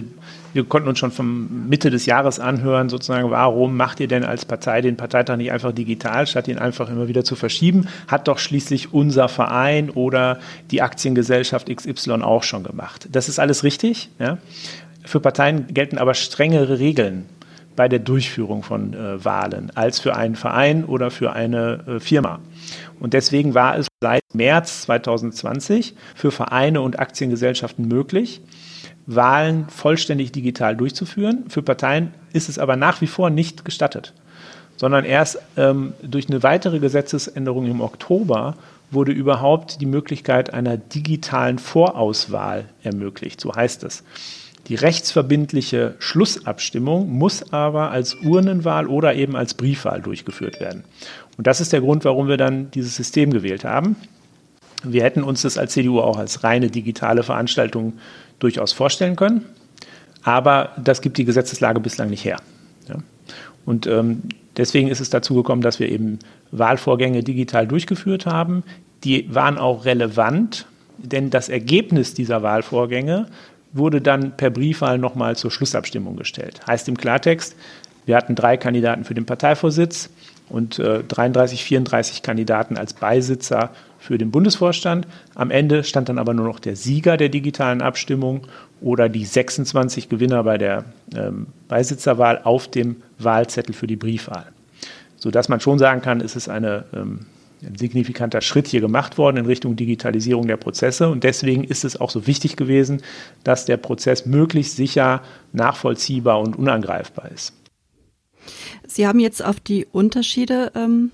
wir 0.53 0.63
konnten 0.63 0.87
uns 0.87 0.99
schon 0.99 1.09
vom 1.09 1.67
Mitte 1.67 1.89
des 1.89 2.05
Jahres 2.05 2.39
anhören, 2.39 2.87
sozusagen, 2.87 3.31
warum 3.31 3.75
macht 3.75 3.99
ihr 3.99 4.07
denn 4.07 4.23
als 4.23 4.45
Partei 4.45 4.81
den 4.81 4.95
Parteitag 4.95 5.37
nicht 5.37 5.51
einfach 5.51 5.71
digital, 5.71 6.27
statt 6.27 6.47
ihn 6.47 6.59
einfach 6.59 6.87
immer 6.87 7.07
wieder 7.07 7.23
zu 7.23 7.35
verschieben? 7.35 7.87
Hat 8.07 8.27
doch 8.27 8.37
schließlich 8.37 8.93
unser 8.93 9.27
Verein 9.27 9.89
oder 9.89 10.37
die 10.69 10.83
Aktiengesellschaft 10.83 11.75
XY 11.75 12.21
auch 12.21 12.43
schon 12.43 12.63
gemacht. 12.63 13.07
Das 13.11 13.27
ist 13.27 13.39
alles 13.39 13.63
richtig. 13.63 14.09
Ja? 14.19 14.37
Für 15.03 15.19
Parteien 15.19 15.65
gelten 15.73 15.97
aber 15.97 16.13
strengere 16.13 16.77
Regeln 16.77 17.25
bei 17.75 17.87
der 17.87 17.99
Durchführung 17.99 18.63
von 18.63 18.93
äh, 18.93 19.23
Wahlen 19.23 19.71
als 19.75 19.99
für 19.99 20.15
einen 20.15 20.35
Verein 20.35 20.85
oder 20.85 21.11
für 21.11 21.33
eine 21.33 21.83
äh, 21.87 21.99
Firma. 21.99 22.39
Und 22.99 23.13
deswegen 23.13 23.53
war 23.53 23.77
es 23.77 23.87
seit 24.01 24.23
März 24.33 24.83
2020 24.83 25.95
für 26.15 26.31
Vereine 26.31 26.81
und 26.81 26.99
Aktiengesellschaften 26.99 27.87
möglich, 27.87 28.41
Wahlen 29.05 29.67
vollständig 29.69 30.31
digital 30.31 30.75
durchzuführen. 30.75 31.45
Für 31.49 31.61
Parteien 31.61 32.13
ist 32.33 32.49
es 32.49 32.57
aber 32.57 32.75
nach 32.75 33.01
wie 33.01 33.07
vor 33.07 33.29
nicht 33.29 33.65
gestattet, 33.65 34.13
sondern 34.77 35.05
erst 35.05 35.39
ähm, 35.57 35.93
durch 36.01 36.29
eine 36.29 36.43
weitere 36.43 36.79
Gesetzesänderung 36.79 37.67
im 37.67 37.81
Oktober 37.81 38.55
wurde 38.91 39.11
überhaupt 39.11 39.81
die 39.81 39.85
Möglichkeit 39.85 40.53
einer 40.53 40.77
digitalen 40.77 41.59
Vorauswahl 41.59 42.65
ermöglicht. 42.83 43.41
So 43.41 43.53
heißt 43.53 43.83
es. 43.83 44.03
Die 44.67 44.75
rechtsverbindliche 44.75 45.95
Schlussabstimmung 45.99 47.09
muss 47.09 47.53
aber 47.53 47.91
als 47.91 48.15
Urnenwahl 48.15 48.87
oder 48.87 49.13
eben 49.13 49.35
als 49.35 49.53
Briefwahl 49.53 50.01
durchgeführt 50.01 50.59
werden. 50.59 50.83
Und 51.37 51.45
das 51.45 51.61
ist 51.61 51.71
der 51.71 51.81
Grund, 51.81 52.03
warum 52.05 52.27
wir 52.27 52.37
dann 52.37 52.71
dieses 52.71 52.95
System 52.95 53.31
gewählt 53.31 53.63
haben. 53.63 53.95
Wir 54.83 55.03
hätten 55.03 55.23
uns 55.23 55.43
das 55.43 55.57
als 55.57 55.73
CDU 55.73 55.99
auch 55.99 56.17
als 56.17 56.43
reine 56.43 56.69
digitale 56.69 57.23
Veranstaltung 57.23 57.93
durchaus 58.39 58.73
vorstellen 58.73 59.15
können. 59.15 59.45
Aber 60.23 60.71
das 60.83 61.01
gibt 61.01 61.17
die 61.17 61.25
Gesetzeslage 61.25 61.79
bislang 61.79 62.09
nicht 62.09 62.25
her. 62.25 62.37
Ja. 62.89 62.95
Und 63.65 63.85
ähm, 63.85 64.23
deswegen 64.57 64.87
ist 64.87 64.99
es 64.99 65.11
dazu 65.11 65.35
gekommen, 65.35 65.61
dass 65.61 65.79
wir 65.79 65.89
eben 65.89 66.19
Wahlvorgänge 66.51 67.23
digital 67.23 67.67
durchgeführt 67.67 68.25
haben. 68.25 68.63
Die 69.03 69.33
waren 69.33 69.57
auch 69.59 69.85
relevant, 69.85 70.65
denn 70.97 71.29
das 71.29 71.49
Ergebnis 71.49 72.15
dieser 72.15 72.41
Wahlvorgänge 72.41 73.27
wurde 73.75 74.01
dann 74.01 74.35
per 74.37 74.49
Briefwahl 74.49 74.97
nochmal 74.97 75.35
zur 75.35 75.51
Schlussabstimmung 75.51 76.15
gestellt. 76.15 76.61
Heißt 76.65 76.87
im 76.87 76.97
Klartext, 76.97 77.55
wir 78.05 78.15
hatten 78.15 78.35
drei 78.35 78.57
Kandidaten 78.57 79.03
für 79.03 79.13
den 79.13 79.25
Parteivorsitz 79.25 80.09
und 80.49 80.79
äh, 80.79 81.03
33, 81.03 81.63
34 81.63 82.21
Kandidaten 82.21 82.77
als 82.77 82.93
Beisitzer 82.93 83.71
für 83.99 84.17
den 84.17 84.31
Bundesvorstand. 84.31 85.07
Am 85.33 85.51
Ende 85.51 85.83
stand 85.83 86.09
dann 86.09 86.19
aber 86.19 86.33
nur 86.33 86.45
noch 86.45 86.59
der 86.59 86.75
Sieger 86.75 87.17
der 87.17 87.29
digitalen 87.29 87.81
Abstimmung 87.81 88.47
oder 88.81 89.09
die 89.09 89.25
26 89.25 90.09
Gewinner 90.09 90.43
bei 90.43 90.57
der 90.57 90.85
ähm, 91.15 91.47
Beisitzerwahl 91.67 92.41
auf 92.43 92.67
dem 92.67 92.97
Wahlzettel 93.17 93.73
für 93.73 93.87
die 93.87 93.95
Briefwahl. 93.95 94.45
Sodass 95.17 95.49
man 95.49 95.59
schon 95.59 95.79
sagen 95.79 96.01
kann, 96.01 96.21
es 96.21 96.35
ist 96.35 96.49
eine, 96.49 96.85
ähm, 96.93 97.25
ein 97.65 97.75
signifikanter 97.75 98.41
Schritt 98.41 98.67
hier 98.67 98.81
gemacht 98.81 99.17
worden 99.17 99.37
in 99.37 99.45
Richtung 99.45 99.75
Digitalisierung 99.75 100.47
der 100.47 100.57
Prozesse. 100.57 101.09
Und 101.09 101.23
deswegen 101.23 101.63
ist 101.63 101.83
es 101.83 101.99
auch 101.99 102.09
so 102.09 102.27
wichtig 102.27 102.55
gewesen, 102.55 103.01
dass 103.43 103.65
der 103.65 103.77
Prozess 103.77 104.25
möglichst 104.25 104.75
sicher, 104.75 105.21
nachvollziehbar 105.53 106.39
und 106.39 106.55
unangreifbar 106.55 107.31
ist. 107.31 107.53
Sie 108.87 109.07
haben 109.07 109.19
jetzt 109.19 109.43
auf 109.43 109.59
die 109.59 109.85
Unterschiede 109.91 110.71
ähm, 110.75 111.11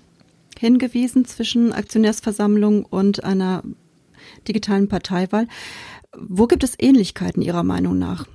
hingewiesen 0.60 1.25
zwischen 1.25 1.74
Aktionärsversammlung 1.74 2.86
und 2.86 3.24
einer 3.24 3.63
digitalen 4.48 4.88
Parteiwahl. 4.88 5.48
Wo 6.17 6.48
gibt 6.48 6.63
es 6.63 6.75
Ähnlichkeiten 6.77 7.41
Ihrer 7.41 7.63
Meinung 7.63 7.98
nach? 7.98 8.27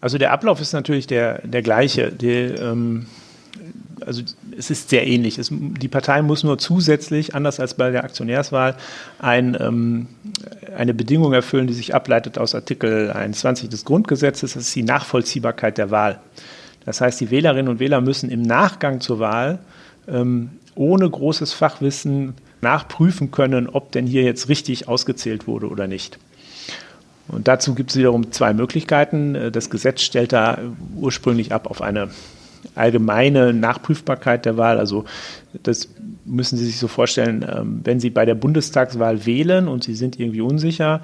Also 0.00 0.16
der 0.16 0.32
Ablauf 0.32 0.60
ist 0.60 0.72
natürlich 0.72 1.06
der, 1.06 1.46
der 1.46 1.62
gleiche. 1.62 2.10
Die, 2.12 2.28
ähm, 2.28 3.06
also 4.06 4.22
es 4.56 4.70
ist 4.70 4.90
sehr 4.90 5.06
ähnlich. 5.06 5.38
Es, 5.38 5.48
die 5.50 5.88
Partei 5.88 6.22
muss 6.22 6.44
nur 6.44 6.58
zusätzlich, 6.58 7.34
anders 7.34 7.60
als 7.60 7.74
bei 7.74 7.90
der 7.90 8.04
Aktionärswahl, 8.04 8.76
ein, 9.18 9.56
ähm, 9.60 10.06
eine 10.76 10.94
Bedingung 10.94 11.32
erfüllen, 11.32 11.66
die 11.66 11.74
sich 11.74 11.94
ableitet 11.94 12.38
aus 12.38 12.54
Artikel 12.54 13.10
21 13.10 13.68
des 13.68 13.84
Grundgesetzes. 13.84 14.54
Das 14.54 14.62
ist 14.62 14.74
die 14.74 14.82
Nachvollziehbarkeit 14.82 15.78
der 15.78 15.90
Wahl. 15.90 16.20
Das 16.84 17.00
heißt, 17.00 17.20
die 17.20 17.30
Wählerinnen 17.30 17.68
und 17.68 17.80
Wähler 17.80 18.00
müssen 18.00 18.30
im 18.30 18.42
Nachgang 18.42 19.00
zur 19.00 19.18
Wahl 19.18 19.58
ähm, 20.08 20.50
ohne 20.74 21.08
großes 21.08 21.52
Fachwissen 21.52 22.34
nachprüfen 22.62 23.30
können, 23.30 23.68
ob 23.68 23.92
denn 23.92 24.06
hier 24.06 24.22
jetzt 24.22 24.48
richtig 24.48 24.88
ausgezählt 24.88 25.46
wurde 25.46 25.68
oder 25.68 25.86
nicht. 25.86 26.18
Und 27.28 27.48
dazu 27.48 27.74
gibt 27.74 27.90
es 27.90 27.96
wiederum 27.96 28.32
zwei 28.32 28.52
Möglichkeiten. 28.52 29.52
Das 29.52 29.70
Gesetz 29.70 30.02
stellt 30.02 30.32
da 30.32 30.58
ursprünglich 30.96 31.52
ab 31.52 31.68
auf 31.70 31.80
eine 31.80 32.10
allgemeine 32.74 33.52
Nachprüfbarkeit 33.52 34.44
der 34.44 34.56
Wahl. 34.56 34.78
Also 34.78 35.04
das 35.62 35.88
müssen 36.24 36.56
Sie 36.56 36.66
sich 36.66 36.78
so 36.78 36.88
vorstellen, 36.88 37.44
ähm, 37.48 37.80
wenn 37.84 38.00
Sie 38.00 38.10
bei 38.10 38.24
der 38.24 38.34
Bundestagswahl 38.34 39.26
wählen 39.26 39.68
und 39.68 39.84
Sie 39.84 39.94
sind 39.94 40.18
irgendwie 40.18 40.40
unsicher 40.40 41.00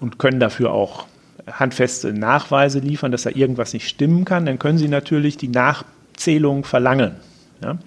und 0.00 0.18
können 0.18 0.40
dafür 0.40 0.72
auch 0.72 1.06
handfeste 1.50 2.12
Nachweise 2.12 2.78
liefern, 2.78 3.12
dass 3.12 3.22
da 3.22 3.30
irgendwas 3.30 3.72
nicht 3.72 3.88
stimmen 3.88 4.24
kann, 4.24 4.46
dann 4.46 4.58
können 4.58 4.78
Sie 4.78 4.88
natürlich 4.88 5.36
die 5.36 5.48
Nachzählung 5.48 6.64
verlangen. 6.64 7.12
Ja? 7.62 7.78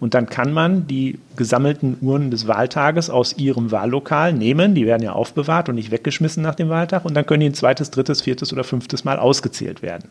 Und 0.00 0.14
dann 0.14 0.26
kann 0.26 0.52
man 0.52 0.86
die 0.86 1.18
gesammelten 1.36 1.96
Uhren 2.00 2.30
des 2.30 2.46
Wahltages 2.46 3.10
aus 3.10 3.36
Ihrem 3.36 3.70
Wahllokal 3.70 4.32
nehmen, 4.32 4.74
die 4.74 4.86
werden 4.86 5.02
ja 5.02 5.12
aufbewahrt 5.12 5.68
und 5.68 5.74
nicht 5.74 5.90
weggeschmissen 5.90 6.42
nach 6.42 6.54
dem 6.54 6.68
Wahltag, 6.68 7.04
und 7.04 7.14
dann 7.14 7.26
können 7.26 7.40
die 7.40 7.46
ein 7.46 7.54
zweites, 7.54 7.90
drittes, 7.90 8.22
viertes 8.22 8.52
oder 8.52 8.64
fünftes 8.64 9.04
Mal 9.04 9.18
ausgezählt 9.18 9.82
werden. 9.82 10.08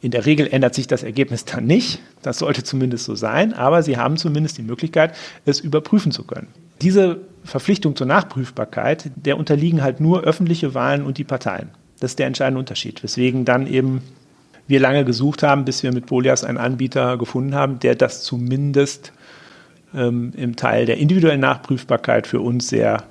In 0.00 0.12
der 0.12 0.26
Regel 0.26 0.46
ändert 0.46 0.74
sich 0.74 0.86
das 0.86 1.02
Ergebnis 1.02 1.44
dann 1.44 1.64
nicht. 1.64 2.00
Das 2.22 2.38
sollte 2.38 2.62
zumindest 2.62 3.04
so 3.04 3.14
sein. 3.14 3.52
Aber 3.52 3.82
Sie 3.82 3.96
haben 3.96 4.16
zumindest 4.16 4.58
die 4.58 4.62
Möglichkeit, 4.62 5.14
es 5.44 5.60
überprüfen 5.60 6.12
zu 6.12 6.24
können. 6.24 6.48
Diese 6.82 7.20
Verpflichtung 7.44 7.96
zur 7.96 8.06
Nachprüfbarkeit, 8.06 9.10
der 9.16 9.38
unterliegen 9.38 9.82
halt 9.82 10.00
nur 10.00 10.22
öffentliche 10.22 10.74
Wahlen 10.74 11.04
und 11.04 11.18
die 11.18 11.24
Parteien. 11.24 11.70
Das 11.98 12.12
ist 12.12 12.18
der 12.18 12.28
entscheidende 12.28 12.60
Unterschied. 12.60 13.02
Weswegen 13.02 13.44
dann 13.44 13.66
eben 13.66 14.02
wir 14.68 14.80
lange 14.80 15.04
gesucht 15.04 15.42
haben, 15.42 15.64
bis 15.64 15.82
wir 15.82 15.92
mit 15.92 16.06
Bolias 16.06 16.44
einen 16.44 16.58
Anbieter 16.58 17.16
gefunden 17.16 17.54
haben, 17.54 17.80
der 17.80 17.94
das 17.94 18.22
zumindest 18.22 19.12
ähm, 19.94 20.32
im 20.36 20.56
Teil 20.56 20.86
der 20.86 20.98
individuellen 20.98 21.40
Nachprüfbarkeit 21.40 22.26
für 22.26 22.40
uns 22.40 22.68
sehr 22.68 23.04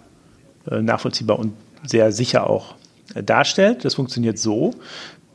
äh, 0.69 0.81
nachvollziehbar 0.81 1.39
und 1.39 1.53
sehr 1.83 2.11
sicher 2.11 2.49
auch 2.49 2.75
äh, 3.15 3.23
darstellt. 3.23 3.83
Das 3.83 3.95
funktioniert 3.95 4.37
so, 4.37 4.75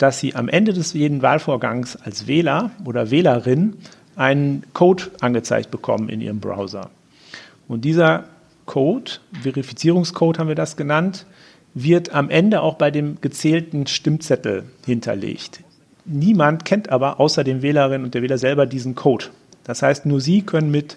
dass 0.03 0.19
Sie 0.19 0.35
am 0.35 0.49
Ende 0.49 0.73
des 0.73 0.95
jeden 0.95 1.23
Wahlvorgangs 1.23 1.97
als 1.97 2.27
Wähler 2.27 2.73
oder 2.85 3.13
Wählerin 3.13 3.77
einen 4.17 4.65
Code 4.73 5.05
angezeigt 5.21 5.71
bekommen 5.71 6.09
in 6.09 6.21
Ihrem 6.21 6.41
Browser. 6.41 6.91
Und 7.69 7.85
dieser 7.85 8.25
Code, 8.67 9.13
Verifizierungscode 9.43 10.41
haben 10.41 10.49
wir 10.49 10.57
das 10.57 10.77
genannt, 10.77 11.25
wird 11.75 12.13
am 12.13 12.31
Ende 12.31 12.63
auch 12.63 12.75
bei 12.75 12.91
dem 12.91 13.21
gezählten 13.21 13.87
Stimmzettel 13.87 14.65
hinterlegt. 14.85 15.61
Niemand 16.05 16.65
kennt 16.65 16.91
aber 16.91 17.21
außer 17.21 17.45
den 17.45 17.63
Wählerinnen 17.63 18.05
und 18.05 18.15
der 18.15 18.23
Wähler 18.23 18.39
selber 18.39 18.67
diesen 18.67 18.97
Code. 18.97 19.27
Das 19.63 19.83
heißt, 19.83 20.05
nur 20.05 20.21
Sie 20.21 20.43
können 20.43 20.73
mit 20.73 20.97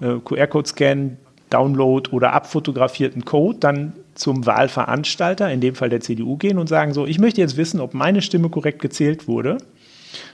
äh, 0.00 0.14
QR-Code-Scan, 0.24 1.18
Download 1.50 2.10
oder 2.10 2.32
abfotografierten 2.32 3.24
Code 3.24 3.58
dann 3.60 3.92
zum 4.20 4.46
Wahlveranstalter, 4.46 5.50
in 5.50 5.60
dem 5.60 5.74
Fall 5.74 5.88
der 5.88 6.00
CDU, 6.00 6.36
gehen 6.36 6.58
und 6.58 6.68
sagen 6.68 6.92
so, 6.92 7.06
ich 7.06 7.18
möchte 7.18 7.40
jetzt 7.40 7.56
wissen, 7.56 7.80
ob 7.80 7.94
meine 7.94 8.22
Stimme 8.22 8.48
korrekt 8.50 8.80
gezählt 8.80 9.26
wurde. 9.26 9.58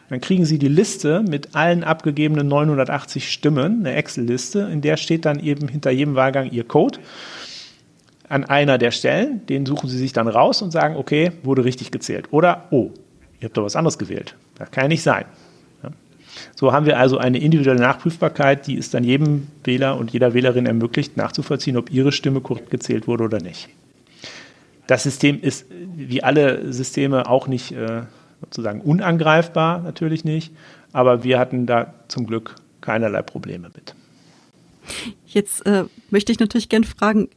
Dann 0.08 0.20
kriegen 0.20 0.44
Sie 0.44 0.58
die 0.58 0.68
Liste 0.68 1.24
mit 1.28 1.54
allen 1.54 1.84
abgegebenen 1.84 2.48
980 2.48 3.32
Stimmen, 3.32 3.80
eine 3.80 3.94
Excel-Liste, 3.94 4.68
in 4.72 4.80
der 4.80 4.96
steht 4.96 5.24
dann 5.24 5.40
eben 5.40 5.68
hinter 5.68 5.90
jedem 5.90 6.14
Wahlgang 6.14 6.50
Ihr 6.50 6.64
Code 6.64 6.98
an 8.28 8.44
einer 8.44 8.78
der 8.78 8.90
Stellen. 8.90 9.44
Den 9.46 9.66
suchen 9.66 9.88
Sie 9.88 9.98
sich 9.98 10.12
dann 10.12 10.28
raus 10.28 10.62
und 10.62 10.70
sagen, 10.70 10.96
okay, 10.96 11.32
wurde 11.42 11.64
richtig 11.64 11.90
gezählt. 11.90 12.26
Oder, 12.30 12.64
oh, 12.70 12.90
ihr 13.40 13.46
habt 13.46 13.56
doch 13.56 13.64
was 13.64 13.76
anderes 13.76 13.98
gewählt. 13.98 14.34
Das 14.56 14.70
kann 14.70 14.84
ja 14.84 14.88
nicht 14.88 15.02
sein. 15.02 15.26
So 16.54 16.72
haben 16.72 16.86
wir 16.86 16.98
also 16.98 17.18
eine 17.18 17.38
individuelle 17.38 17.80
Nachprüfbarkeit, 17.80 18.66
die 18.66 18.74
ist 18.74 18.94
dann 18.94 19.04
jedem 19.04 19.48
Wähler 19.64 19.98
und 19.98 20.12
jeder 20.12 20.34
Wählerin 20.34 20.66
ermöglicht, 20.66 21.16
nachzuvollziehen, 21.16 21.76
ob 21.76 21.90
ihre 21.90 22.12
Stimme 22.12 22.40
korrekt 22.40 22.70
gezählt 22.70 23.06
wurde 23.06 23.24
oder 23.24 23.40
nicht. 23.40 23.68
Das 24.86 25.02
System 25.02 25.40
ist 25.40 25.66
wie 25.96 26.22
alle 26.22 26.72
Systeme 26.72 27.28
auch 27.28 27.48
nicht 27.48 27.72
äh, 27.72 28.02
sozusagen 28.42 28.80
unangreifbar, 28.80 29.80
natürlich 29.80 30.24
nicht, 30.24 30.52
aber 30.92 31.24
wir 31.24 31.38
hatten 31.38 31.66
da 31.66 31.94
zum 32.08 32.26
Glück 32.26 32.54
keinerlei 32.80 33.22
Probleme 33.22 33.70
mit. 33.74 33.94
Jetzt 35.26 35.66
äh, 35.66 35.84
möchte 36.10 36.30
ich 36.30 36.38
natürlich 36.38 36.68
gern 36.68 36.84
fragen, 36.84 37.28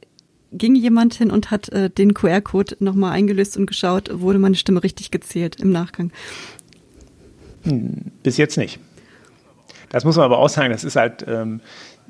ging 0.52 0.76
jemand 0.76 1.14
hin 1.14 1.32
und 1.32 1.52
hat 1.52 1.70
äh, 1.70 1.90
den 1.90 2.14
QR-Code 2.14 2.78
nochmal 2.80 3.14
eingelöst 3.14 3.58
und 3.58 3.66
geschaut, 3.66 4.10
wurde 4.14 4.40
meine 4.40 4.56
Stimme 4.56 4.84
richtig 4.84 5.12
gezählt 5.12 5.60
im 5.60 5.72
Nachgang? 5.72 6.12
Hm, 7.64 8.12
bis 8.24 8.38
jetzt 8.38 8.58
nicht. 8.58 8.80
Das 9.90 10.06
muss 10.06 10.16
man 10.16 10.26
aber 10.26 10.38
auch 10.38 10.50
sagen, 10.50 10.72
das 10.72 10.84
ist 10.84 10.96
halt 10.96 11.26
ähm, 11.28 11.62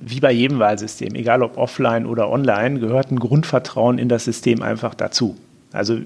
wie 0.01 0.19
bei 0.19 0.31
jedem 0.31 0.59
Wahlsystem, 0.59 1.15
egal 1.15 1.43
ob 1.43 1.57
offline 1.57 2.05
oder 2.05 2.29
online, 2.29 2.79
gehört 2.79 3.11
ein 3.11 3.19
Grundvertrauen 3.19 3.97
in 3.97 4.09
das 4.09 4.25
System 4.25 4.61
einfach 4.61 4.95
dazu. 4.95 5.35
Also 5.71 5.99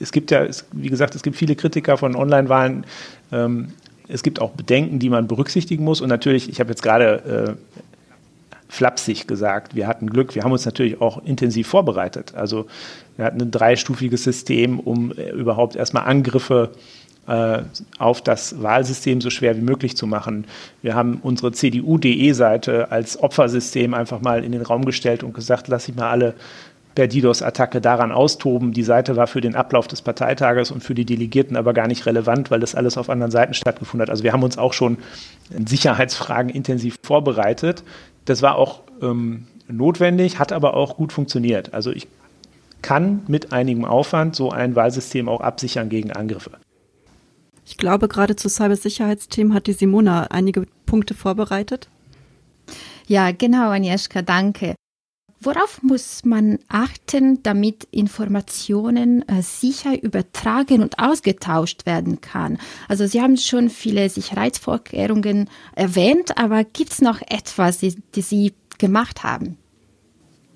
es 0.00 0.12
gibt 0.12 0.30
ja, 0.30 0.44
es, 0.44 0.66
wie 0.72 0.88
gesagt, 0.88 1.14
es 1.14 1.22
gibt 1.22 1.36
viele 1.36 1.56
Kritiker 1.56 1.96
von 1.96 2.14
Online-Wahlen. 2.14 2.84
Ähm, 3.32 3.68
es 4.08 4.22
gibt 4.22 4.40
auch 4.40 4.50
Bedenken, 4.50 4.98
die 4.98 5.08
man 5.08 5.28
berücksichtigen 5.28 5.84
muss. 5.84 6.00
Und 6.00 6.08
natürlich, 6.08 6.48
ich 6.48 6.60
habe 6.60 6.70
jetzt 6.70 6.82
gerade 6.82 7.56
äh, 7.56 7.82
flapsig 8.68 9.26
gesagt, 9.26 9.74
wir 9.74 9.86
hatten 9.86 10.10
Glück. 10.10 10.34
Wir 10.34 10.42
haben 10.42 10.52
uns 10.52 10.66
natürlich 10.66 11.00
auch 11.00 11.24
intensiv 11.24 11.68
vorbereitet. 11.68 12.34
Also 12.34 12.66
wir 13.16 13.24
hatten 13.24 13.40
ein 13.40 13.50
dreistufiges 13.50 14.24
System, 14.24 14.78
um 14.80 15.12
äh, 15.12 15.30
überhaupt 15.30 15.76
erstmal 15.76 16.04
Angriffe 16.04 16.72
äh, 16.74 16.78
auf 17.98 18.22
das 18.22 18.62
Wahlsystem 18.62 19.20
so 19.20 19.28
schwer 19.28 19.56
wie 19.56 19.62
möglich 19.62 19.96
zu 19.96 20.06
machen. 20.06 20.46
Wir 20.80 20.94
haben 20.94 21.18
unsere 21.22 21.52
CDU.de-Seite 21.52 22.90
als 22.90 23.22
Opfersystem 23.22 23.92
einfach 23.92 24.20
mal 24.20 24.44
in 24.44 24.52
den 24.52 24.62
Raum 24.62 24.84
gestellt 24.84 25.22
und 25.22 25.34
gesagt, 25.34 25.68
lass 25.68 25.88
ich 25.88 25.94
mal 25.94 26.08
alle 26.08 26.34
per 26.94 27.06
DDoS-Attacke 27.06 27.80
daran 27.80 28.10
austoben. 28.10 28.72
Die 28.72 28.82
Seite 28.82 29.14
war 29.14 29.28
für 29.28 29.40
den 29.40 29.54
Ablauf 29.54 29.86
des 29.86 30.02
Parteitages 30.02 30.72
und 30.72 30.82
für 30.82 30.94
die 30.94 31.04
Delegierten 31.04 31.56
aber 31.56 31.72
gar 31.72 31.86
nicht 31.86 32.06
relevant, 32.06 32.50
weil 32.50 32.58
das 32.58 32.74
alles 32.74 32.98
auf 32.98 33.08
anderen 33.08 33.30
Seiten 33.30 33.54
stattgefunden 33.54 34.02
hat. 34.02 34.10
Also 34.10 34.24
wir 34.24 34.32
haben 34.32 34.42
uns 34.42 34.58
auch 34.58 34.72
schon 34.72 34.98
in 35.56 35.68
Sicherheitsfragen 35.68 36.50
intensiv 36.50 36.96
vorbereitet. 37.04 37.84
Das 38.24 38.42
war 38.42 38.56
auch 38.56 38.80
ähm, 39.00 39.46
notwendig, 39.68 40.40
hat 40.40 40.50
aber 40.50 40.74
auch 40.74 40.96
gut 40.96 41.12
funktioniert. 41.12 41.72
Also 41.72 41.92
ich 41.92 42.08
kann 42.82 43.22
mit 43.28 43.52
einigem 43.52 43.84
Aufwand 43.84 44.34
so 44.34 44.50
ein 44.50 44.74
Wahlsystem 44.74 45.28
auch 45.28 45.40
absichern 45.40 45.90
gegen 45.90 46.10
Angriffe. 46.10 46.52
Ich 47.68 47.76
glaube, 47.76 48.08
gerade 48.08 48.34
zu 48.34 48.48
Cybersicherheitsthemen 48.48 49.52
hat 49.52 49.66
die 49.66 49.74
Simona 49.74 50.28
einige 50.30 50.66
Punkte 50.86 51.12
vorbereitet. 51.12 51.90
Ja, 53.06 53.30
genau, 53.30 53.68
Agnieszka, 53.68 54.22
danke. 54.22 54.74
Worauf 55.40 55.82
muss 55.82 56.24
man 56.24 56.60
achten, 56.68 57.42
damit 57.42 57.86
Informationen 57.90 59.22
äh, 59.28 59.42
sicher 59.42 60.02
übertragen 60.02 60.80
und 60.80 60.98
ausgetauscht 60.98 61.84
werden 61.84 62.22
kann? 62.22 62.56
Also 62.88 63.06
Sie 63.06 63.20
haben 63.20 63.36
schon 63.36 63.68
viele 63.68 64.08
Sicherheitsvorkehrungen 64.08 65.50
erwähnt, 65.76 66.38
aber 66.38 66.64
gibt 66.64 66.92
es 66.92 67.02
noch 67.02 67.20
etwas, 67.20 67.78
die, 67.78 67.96
die 68.14 68.22
Sie 68.22 68.54
gemacht 68.78 69.24
haben? 69.24 69.58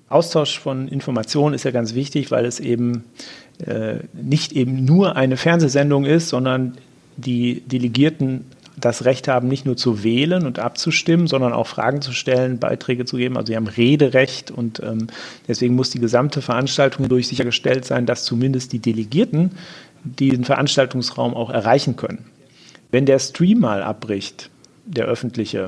Austausch 0.09 0.59
von 0.59 0.87
Informationen 0.87 1.53
ist 1.53 1.63
ja 1.63 1.71
ganz 1.71 1.93
wichtig, 1.93 2.31
weil 2.31 2.45
es 2.45 2.59
eben 2.59 3.03
äh, 3.65 3.99
nicht 4.13 4.51
eben 4.53 4.83
nur 4.83 5.15
eine 5.15 5.37
Fernsehsendung 5.37 6.05
ist, 6.05 6.29
sondern 6.29 6.75
die 7.17 7.61
Delegierten 7.61 8.45
das 8.75 9.05
Recht 9.05 9.27
haben, 9.27 9.47
nicht 9.47 9.65
nur 9.65 9.77
zu 9.77 10.03
wählen 10.03 10.45
und 10.45 10.59
abzustimmen, 10.59 11.27
sondern 11.27 11.53
auch 11.53 11.67
Fragen 11.67 12.01
zu 12.01 12.11
stellen, 12.11 12.59
Beiträge 12.59 13.05
zu 13.05 13.17
geben. 13.17 13.37
Also 13.37 13.47
sie 13.47 13.55
haben 13.55 13.67
Rederecht 13.67 14.51
und 14.51 14.81
ähm, 14.81 15.07
deswegen 15.47 15.75
muss 15.75 15.91
die 15.91 15.99
gesamte 15.99 16.41
Veranstaltung 16.41 17.07
durch 17.07 17.27
sichergestellt 17.27 17.85
sein, 17.85 18.05
dass 18.05 18.23
zumindest 18.23 18.73
die 18.73 18.79
Delegierten 18.79 19.51
diesen 20.03 20.43
Veranstaltungsraum 20.43 21.33
auch 21.33 21.49
erreichen 21.49 21.95
können. 21.95 22.25
Wenn 22.91 23.05
der 23.05 23.19
Stream 23.19 23.59
mal 23.59 23.83
abbricht, 23.83 24.49
der 24.85 25.05
öffentliche, 25.05 25.67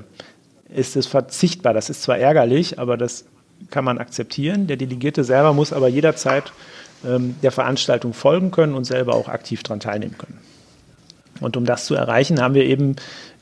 ist 0.73 0.95
es 0.95 1.07
verzichtbar. 1.07 1.73
Das 1.73 1.89
ist 1.89 2.03
zwar 2.03 2.17
ärgerlich, 2.17 2.79
aber 2.79 2.97
das 2.97 3.25
kann 3.69 3.85
man 3.85 3.97
akzeptieren. 3.97 4.67
Der 4.67 4.77
Delegierte 4.77 5.23
selber 5.23 5.53
muss 5.53 5.73
aber 5.73 5.87
jederzeit 5.87 6.51
ähm, 7.05 7.35
der 7.41 7.51
Veranstaltung 7.51 8.13
folgen 8.13 8.51
können 8.51 8.73
und 8.73 8.83
selber 8.83 9.15
auch 9.15 9.29
aktiv 9.29 9.63
daran 9.63 9.79
teilnehmen 9.79 10.17
können. 10.17 10.39
Und 11.41 11.57
um 11.57 11.65
das 11.65 11.85
zu 11.85 11.95
erreichen, 11.95 12.41
haben 12.41 12.53
wir 12.53 12.65
eben, 12.65 12.95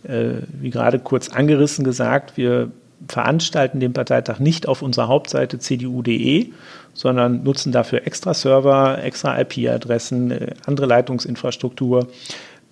äh, 0.03 0.41
wie 0.59 0.69
gerade 0.69 0.99
kurz 0.99 1.29
angerissen 1.29 1.83
gesagt, 1.83 2.37
wir 2.37 2.71
veranstalten 3.07 3.79
den 3.79 3.93
Parteitag 3.93 4.39
nicht 4.39 4.67
auf 4.67 4.81
unserer 4.81 5.07
Hauptseite 5.07 5.59
cdu.de, 5.59 6.51
sondern 6.93 7.43
nutzen 7.43 7.71
dafür 7.71 8.05
extra 8.07 8.33
Server, 8.33 9.03
extra 9.03 9.39
IP-Adressen, 9.39 10.31
äh, 10.31 10.53
andere 10.65 10.85
Leitungsinfrastruktur, 10.85 12.07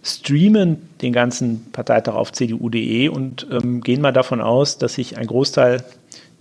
streamen 0.04 0.90
den 1.02 1.14
ganzen 1.14 1.72
Parteitag 1.72 2.16
auf 2.16 2.32
cdu.de 2.32 3.10
und 3.10 3.46
ähm, 3.52 3.82
gehen 3.82 4.02
mal 4.02 4.14
davon 4.14 4.42
aus, 4.42 4.78
dass 4.78 4.96
sich 4.96 5.18
ein 5.18 5.28
Großteil 5.28 5.84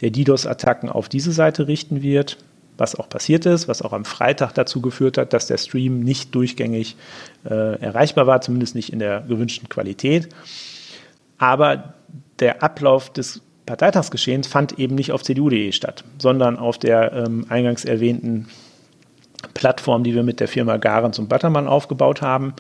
der 0.01 0.11
DDoS-Attacken 0.11 0.89
auf 0.89 1.09
diese 1.09 1.33
Seite 1.33 1.69
richten 1.69 2.03
wird, 2.03 2.39
was 2.81 2.97
auch 2.97 3.09
passiert 3.09 3.47
ist, 3.47 3.69
was 3.69 3.83
auch 3.83 3.93
am 3.93 4.05
Freitag 4.05 4.53
dazu 4.53 4.81
geführt 4.81 5.19
hat, 5.19 5.33
dass 5.33 5.47
der 5.47 5.59
Stream 5.59 6.01
nicht 6.01 6.35
durchgängig 6.35 6.97
äh, 7.45 7.79
erreichbar 7.81 8.27
war, 8.27 8.41
zumindest 8.41 8.75
nicht 8.75 8.93
in 8.93 8.99
der 8.99 9.21
gewünschten 9.21 9.69
Qualität. 9.69 10.31
Aber 11.39 11.95
der 12.41 12.63
Ablauf 12.63 13.13
des 13.13 13.43
Parteitagsgeschehens 13.67 14.49
fand 14.49 14.79
eben 14.79 14.95
nicht 14.95 15.13
auf 15.13 15.23
cdu.de 15.23 15.71
statt, 15.73 16.05
sondern 16.19 16.59
auf 16.59 16.79
der 16.79 17.13
ähm, 17.13 17.47
eingangs 17.49 17.85
erwähnten 17.85 18.49
Plattform, 19.55 20.03
die 20.03 20.15
wir 20.15 20.23
mit 20.23 20.41
der 20.41 20.49
Firma 20.49 20.77
Garens 20.77 21.19
und 21.19 21.29
Buttermann 21.29 21.69
aufgebaut 21.69 22.23
haben. 22.23 22.55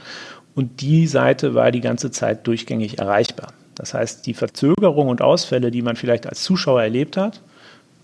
Und 0.54 0.80
die 0.80 1.06
Seite 1.06 1.54
war 1.54 1.72
die 1.72 1.80
ganze 1.80 2.10
Zeit 2.10 2.46
durchgängig 2.46 2.98
erreichbar. 2.98 3.52
Das 3.74 3.94
heißt, 3.94 4.26
die 4.26 4.34
Verzögerung 4.34 5.08
und 5.08 5.22
Ausfälle, 5.22 5.70
die 5.70 5.82
man 5.82 5.96
vielleicht 5.96 6.26
als 6.26 6.42
Zuschauer 6.42 6.82
erlebt 6.82 7.16
hat, 7.16 7.40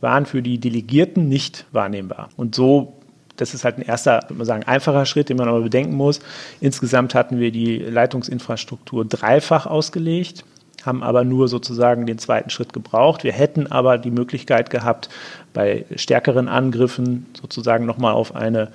waren 0.06 0.24
für 0.24 0.40
die 0.40 0.58
Delegierten 0.58 1.28
nicht 1.28 1.66
wahrnehmbar. 1.72 2.28
Und 2.36 2.54
so, 2.54 2.94
das 3.36 3.54
ist 3.54 3.64
halt 3.64 3.78
ein 3.78 3.82
erster, 3.82 4.20
würde 4.28 4.34
man 4.34 4.46
sagen, 4.46 4.62
einfacher 4.62 5.04
Schritt, 5.04 5.28
den 5.28 5.36
man 5.36 5.48
aber 5.48 5.62
bedenken 5.62 5.96
muss. 5.96 6.20
Insgesamt 6.60 7.12
hatten 7.16 7.40
wir 7.40 7.50
die 7.50 7.78
Leitungsinfrastruktur 7.78 9.04
dreifach 9.04 9.66
ausgelegt 9.66 10.44
haben 10.86 11.02
aber 11.02 11.24
nur 11.24 11.48
sozusagen 11.48 12.06
den 12.06 12.18
zweiten 12.18 12.48
Schritt 12.48 12.72
gebraucht. 12.72 13.24
Wir 13.24 13.32
hätten 13.32 13.66
aber 13.66 13.98
die 13.98 14.12
Möglichkeit 14.12 14.70
gehabt, 14.70 15.08
bei 15.52 15.84
stärkeren 15.96 16.48
Angriffen 16.48 17.26
sozusagen 17.38 17.86
nochmal 17.86 18.12
auf 18.12 18.36
eine 18.36 18.70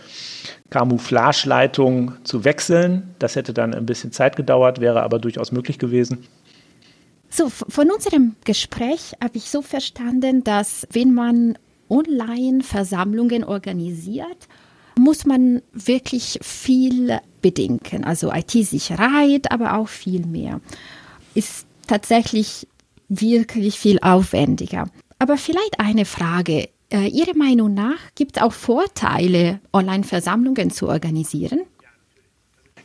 Camouflageleitung 0.69 2.13
zu 2.23 2.43
wechseln. 2.43 3.15
Das 3.19 3.35
hätte 3.35 3.53
dann 3.53 3.73
ein 3.73 3.85
bisschen 3.85 4.11
Zeit 4.11 4.35
gedauert, 4.35 4.81
wäre 4.81 5.03
aber 5.03 5.19
durchaus 5.19 5.51
möglich 5.51 5.79
gewesen. 5.79 6.27
So, 7.33 7.49
von 7.49 7.89
unserem 7.89 8.35
Gespräch 8.43 9.13
habe 9.23 9.37
ich 9.37 9.49
so 9.49 9.61
verstanden, 9.61 10.43
dass 10.43 10.85
wenn 10.91 11.13
man 11.13 11.57
Online-Versammlungen 11.89 13.45
organisiert, 13.45 14.49
muss 14.99 15.25
man 15.25 15.61
wirklich 15.71 16.39
viel 16.41 17.19
bedenken, 17.41 18.03
also 18.03 18.31
IT-Sicherheit, 18.33 19.49
aber 19.49 19.77
auch 19.77 19.87
viel 19.87 20.25
mehr. 20.25 20.59
Ist 21.33 21.65
tatsächlich 21.87 22.67
wirklich 23.07 23.79
viel 23.79 23.99
aufwendiger. 24.01 24.89
Aber 25.17 25.37
vielleicht 25.37 25.79
eine 25.79 26.03
Frage. 26.03 26.69
Äh, 26.89 27.07
Ihrer 27.07 27.35
Meinung 27.35 27.73
nach 27.73 27.99
gibt 28.15 28.37
es 28.37 28.43
auch 28.43 28.53
Vorteile, 28.53 29.61
Online-Versammlungen 29.71 30.69
zu 30.69 30.89
organisieren? 30.89 31.61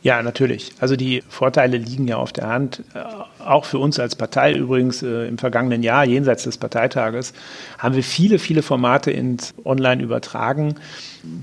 Ja, 0.03 0.21
natürlich. 0.21 0.71
Also 0.79 0.95
die 0.95 1.23
Vorteile 1.27 1.77
liegen 1.77 2.07
ja 2.07 2.17
auf 2.17 2.31
der 2.31 2.47
Hand. 2.47 2.83
Äh, 2.93 2.99
auch 3.43 3.65
für 3.65 3.79
uns 3.79 3.99
als 3.99 4.15
Partei 4.15 4.53
übrigens 4.53 5.01
äh, 5.01 5.27
im 5.27 5.37
vergangenen 5.37 5.83
Jahr, 5.83 6.05
jenseits 6.05 6.43
des 6.43 6.57
Parteitages, 6.57 7.33
haben 7.77 7.95
wir 7.95 8.03
viele, 8.03 8.39
viele 8.39 8.61
Formate 8.61 9.11
ins 9.11 9.53
Online 9.65 10.01
übertragen, 10.03 10.75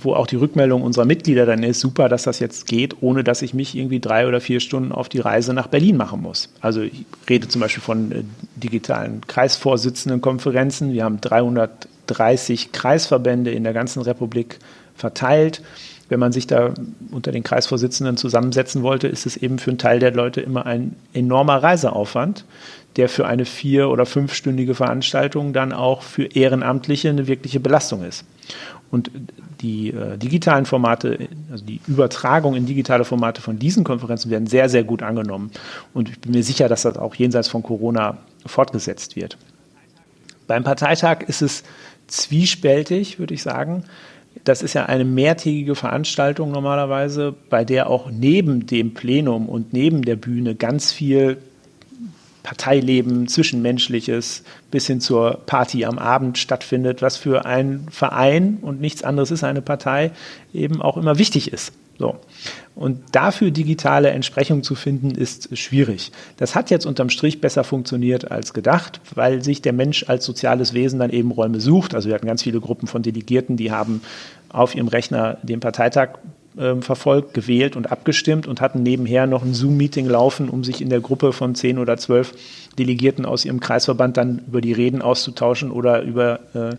wo 0.00 0.14
auch 0.14 0.26
die 0.26 0.36
Rückmeldung 0.36 0.82
unserer 0.82 1.04
Mitglieder 1.04 1.46
dann 1.46 1.62
ist, 1.62 1.80
super, 1.80 2.08
dass 2.08 2.22
das 2.22 2.38
jetzt 2.38 2.66
geht, 2.66 3.02
ohne 3.02 3.24
dass 3.24 3.42
ich 3.42 3.54
mich 3.54 3.74
irgendwie 3.74 4.00
drei 4.00 4.26
oder 4.26 4.40
vier 4.40 4.60
Stunden 4.60 4.92
auf 4.92 5.08
die 5.08 5.20
Reise 5.20 5.52
nach 5.52 5.66
Berlin 5.66 5.96
machen 5.96 6.22
muss. 6.22 6.48
Also 6.60 6.82
ich 6.82 7.04
rede 7.28 7.48
zum 7.48 7.60
Beispiel 7.60 7.82
von 7.82 8.12
äh, 8.12 8.22
digitalen 8.56 9.22
Kreisvorsitzendenkonferenzen. 9.26 10.92
Wir 10.92 11.04
haben 11.04 11.20
330 11.20 12.72
Kreisverbände 12.72 13.50
in 13.50 13.64
der 13.64 13.72
ganzen 13.72 14.02
Republik 14.02 14.58
verteilt 14.96 15.62
wenn 16.08 16.20
man 16.20 16.32
sich 16.32 16.46
da 16.46 16.74
unter 17.10 17.32
den 17.32 17.42
Kreisvorsitzenden 17.42 18.16
zusammensetzen 18.16 18.82
wollte, 18.82 19.08
ist 19.08 19.26
es 19.26 19.36
eben 19.36 19.58
für 19.58 19.70
einen 19.70 19.78
Teil 19.78 19.98
der 19.98 20.12
Leute 20.12 20.40
immer 20.40 20.66
ein 20.66 20.96
enormer 21.12 21.62
Reiseaufwand, 21.62 22.44
der 22.96 23.08
für 23.08 23.26
eine 23.26 23.44
vier- 23.44 23.88
oder 23.88 24.06
fünfstündige 24.06 24.74
Veranstaltung 24.74 25.52
dann 25.52 25.72
auch 25.72 26.02
für 26.02 26.24
Ehrenamtliche 26.24 27.08
eine 27.08 27.26
wirkliche 27.26 27.58
Belastung 27.58 28.04
ist. 28.04 28.24
Und 28.90 29.10
die 29.60 29.90
äh, 29.90 30.18
digitalen 30.18 30.66
Formate, 30.66 31.28
also 31.50 31.64
die 31.64 31.80
Übertragung 31.88 32.54
in 32.54 32.66
digitale 32.66 33.04
Formate 33.04 33.40
von 33.40 33.58
diesen 33.58 33.82
Konferenzen 33.82 34.30
werden 34.30 34.46
sehr, 34.46 34.68
sehr 34.68 34.84
gut 34.84 35.02
angenommen. 35.02 35.50
Und 35.94 36.10
ich 36.10 36.20
bin 36.20 36.32
mir 36.32 36.44
sicher, 36.44 36.68
dass 36.68 36.82
das 36.82 36.98
auch 36.98 37.14
jenseits 37.14 37.48
von 37.48 37.62
Corona 37.62 38.18
fortgesetzt 38.46 39.16
wird. 39.16 39.38
Beim 40.46 40.62
Parteitag 40.62 41.22
ist 41.26 41.40
es 41.40 41.64
zwiespältig, 42.06 43.18
würde 43.18 43.34
ich 43.34 43.42
sagen. 43.42 43.84
Das 44.42 44.62
ist 44.62 44.74
ja 44.74 44.86
eine 44.86 45.04
mehrtägige 45.04 45.74
Veranstaltung 45.74 46.50
normalerweise, 46.50 47.34
bei 47.50 47.64
der 47.64 47.88
auch 47.88 48.10
neben 48.10 48.66
dem 48.66 48.92
Plenum 48.92 49.48
und 49.48 49.72
neben 49.72 50.02
der 50.02 50.16
Bühne 50.16 50.54
ganz 50.54 50.92
viel 50.92 51.38
Parteileben, 52.42 53.26
Zwischenmenschliches 53.26 54.44
bis 54.70 54.86
hin 54.86 55.00
zur 55.00 55.40
Party 55.46 55.86
am 55.86 55.98
Abend 55.98 56.36
stattfindet, 56.36 57.00
was 57.00 57.16
für 57.16 57.46
einen 57.46 57.88
Verein 57.90 58.58
und 58.60 58.80
nichts 58.80 59.02
anderes 59.02 59.30
ist 59.30 59.44
eine 59.44 59.62
Partei 59.62 60.10
eben 60.52 60.82
auch 60.82 60.98
immer 60.98 61.18
wichtig 61.18 61.52
ist. 61.52 61.72
So. 61.98 62.16
Und 62.74 63.00
dafür 63.12 63.52
digitale 63.52 64.10
Entsprechung 64.10 64.64
zu 64.64 64.74
finden, 64.74 65.12
ist 65.12 65.56
schwierig. 65.56 66.10
Das 66.36 66.54
hat 66.56 66.70
jetzt 66.70 66.86
unterm 66.86 67.08
Strich 67.08 67.40
besser 67.40 67.62
funktioniert 67.62 68.30
als 68.30 68.52
gedacht, 68.52 69.00
weil 69.14 69.44
sich 69.44 69.62
der 69.62 69.72
Mensch 69.72 70.04
als 70.08 70.24
soziales 70.24 70.74
Wesen 70.74 70.98
dann 70.98 71.10
eben 71.10 71.30
Räume 71.30 71.60
sucht. 71.60 71.94
Also 71.94 72.08
wir 72.08 72.14
hatten 72.14 72.26
ganz 72.26 72.42
viele 72.42 72.60
Gruppen 72.60 72.88
von 72.88 73.02
Delegierten, 73.02 73.56
die 73.56 73.70
haben 73.70 74.02
auf 74.48 74.74
ihrem 74.74 74.88
Rechner 74.88 75.38
den 75.42 75.60
Parteitag 75.60 76.18
äh, 76.56 76.76
verfolgt, 76.80 77.34
gewählt 77.34 77.76
und 77.76 77.90
abgestimmt 77.90 78.46
und 78.46 78.60
hatten 78.60 78.82
nebenher 78.82 79.26
noch 79.26 79.42
ein 79.42 79.54
Zoom-Meeting 79.54 80.06
laufen, 80.06 80.48
um 80.48 80.64
sich 80.64 80.80
in 80.80 80.88
der 80.88 81.00
Gruppe 81.00 81.32
von 81.32 81.54
zehn 81.54 81.78
oder 81.78 81.96
zwölf 81.96 82.34
Delegierten 82.78 83.24
aus 83.24 83.44
ihrem 83.44 83.60
Kreisverband 83.60 84.16
dann 84.16 84.42
über 84.46 84.60
die 84.60 84.72
Reden 84.72 85.02
auszutauschen 85.02 85.70
oder 85.70 86.02
über 86.02 86.40
äh, 86.54 86.76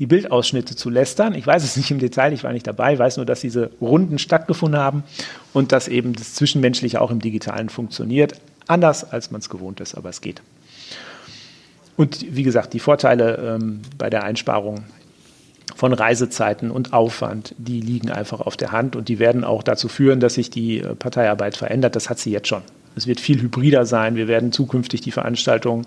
die 0.00 0.06
Bildausschnitte 0.06 0.74
zu 0.74 0.88
lästern. 0.88 1.34
Ich 1.34 1.46
weiß 1.46 1.62
es 1.62 1.76
nicht 1.76 1.90
im 1.90 1.98
Detail, 1.98 2.32
ich 2.32 2.42
war 2.42 2.52
nicht 2.52 2.66
dabei, 2.66 2.98
weiß 2.98 3.18
nur, 3.18 3.26
dass 3.26 3.42
diese 3.42 3.70
Runden 3.80 4.18
stattgefunden 4.18 4.80
haben 4.80 5.04
und 5.52 5.72
dass 5.72 5.88
eben 5.88 6.14
das 6.14 6.34
Zwischenmenschliche 6.34 7.00
auch 7.00 7.10
im 7.10 7.20
Digitalen 7.20 7.68
funktioniert. 7.68 8.40
Anders, 8.66 9.12
als 9.12 9.30
man 9.30 9.42
es 9.42 9.50
gewohnt 9.50 9.78
ist, 9.80 9.94
aber 9.94 10.08
es 10.08 10.22
geht. 10.22 10.40
Und 11.96 12.34
wie 12.34 12.44
gesagt, 12.44 12.72
die 12.72 12.80
Vorteile 12.80 13.58
ähm, 13.60 13.82
bei 13.98 14.08
der 14.08 14.24
Einsparung 14.24 14.84
von 15.76 15.92
Reisezeiten 15.92 16.70
und 16.70 16.94
Aufwand, 16.94 17.54
die 17.58 17.80
liegen 17.82 18.10
einfach 18.10 18.40
auf 18.40 18.56
der 18.56 18.72
Hand 18.72 18.96
und 18.96 19.08
die 19.08 19.18
werden 19.18 19.44
auch 19.44 19.62
dazu 19.62 19.88
führen, 19.88 20.18
dass 20.18 20.34
sich 20.34 20.48
die 20.48 20.78
äh, 20.78 20.94
Parteiarbeit 20.94 21.58
verändert. 21.58 21.94
Das 21.94 22.08
hat 22.08 22.18
sie 22.18 22.30
jetzt 22.30 22.48
schon. 22.48 22.62
Es 22.96 23.06
wird 23.06 23.20
viel 23.20 23.42
hybrider 23.42 23.84
sein. 23.84 24.16
Wir 24.16 24.28
werden 24.28 24.50
zukünftig 24.50 25.02
die 25.02 25.10
Veranstaltungen 25.10 25.84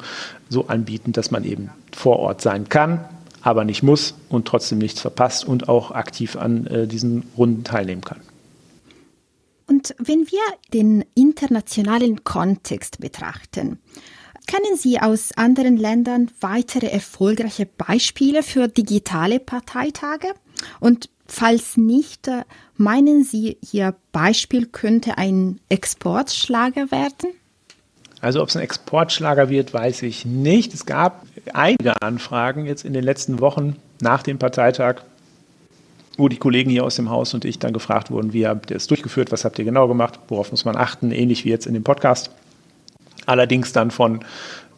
so 0.49 0.67
anbieten, 0.67 1.13
dass 1.13 1.31
man 1.31 1.43
eben 1.43 1.71
vor 1.91 2.19
Ort 2.19 2.41
sein 2.41 2.69
kann, 2.69 3.05
aber 3.43 3.65
nicht 3.65 3.83
muss 3.83 4.15
und 4.29 4.47
trotzdem 4.47 4.79
nichts 4.79 5.01
verpasst 5.01 5.45
und 5.45 5.69
auch 5.69 5.91
aktiv 5.91 6.35
an 6.35 6.65
äh, 6.65 6.87
diesen 6.87 7.23
Runden 7.37 7.63
teilnehmen 7.63 8.01
kann. 8.01 8.21
Und 9.67 9.95
wenn 9.97 10.27
wir 10.31 10.41
den 10.73 11.05
internationalen 11.13 12.23
Kontext 12.23 12.99
betrachten, 12.99 13.79
kennen 14.47 14.77
Sie 14.77 14.99
aus 14.99 15.31
anderen 15.35 15.77
Ländern 15.77 16.31
weitere 16.41 16.87
erfolgreiche 16.87 17.65
Beispiele 17.65 18.43
für 18.43 18.67
digitale 18.67 19.39
Parteitage? 19.39 20.27
Und 20.79 21.09
falls 21.27 21.77
nicht, 21.77 22.27
äh, 22.27 22.43
meinen 22.75 23.23
Sie, 23.23 23.57
Ihr 23.71 23.95
Beispiel 24.11 24.67
könnte 24.67 25.17
ein 25.17 25.59
Exportschlager 25.69 26.91
werden? 26.91 27.29
Also 28.21 28.41
ob 28.41 28.47
es 28.47 28.55
ein 28.55 28.61
Exportschlager 28.61 29.49
wird, 29.49 29.73
weiß 29.73 30.03
ich 30.03 30.25
nicht. 30.25 30.73
Es 30.73 30.85
gab 30.85 31.25
einige 31.51 32.01
Anfragen 32.01 32.65
jetzt 32.65 32.85
in 32.85 32.93
den 32.93 33.03
letzten 33.03 33.39
Wochen 33.39 33.75
nach 34.01 34.23
dem 34.23 34.39
Parteitag, 34.39 35.01
wo 36.17 36.27
die 36.29 36.37
Kollegen 36.37 36.69
hier 36.69 36.83
aus 36.83 36.95
dem 36.95 37.09
Haus 37.09 37.33
und 37.33 37.43
ich 37.45 37.59
dann 37.59 37.73
gefragt 37.73 38.11
wurden, 38.11 38.33
wie 38.33 38.47
habt 38.47 38.69
ihr 38.69 38.77
es 38.77 38.87
durchgeführt, 38.87 39.31
was 39.31 39.45
habt 39.45 39.57
ihr 39.59 39.65
genau 39.65 39.87
gemacht, 39.87 40.19
worauf 40.27 40.51
muss 40.51 40.65
man 40.65 40.75
achten, 40.75 41.11
ähnlich 41.11 41.45
wie 41.45 41.49
jetzt 41.49 41.65
in 41.65 41.73
dem 41.73 41.83
Podcast. 41.83 42.31
Allerdings 43.25 43.73
dann 43.73 43.89
von 43.89 44.23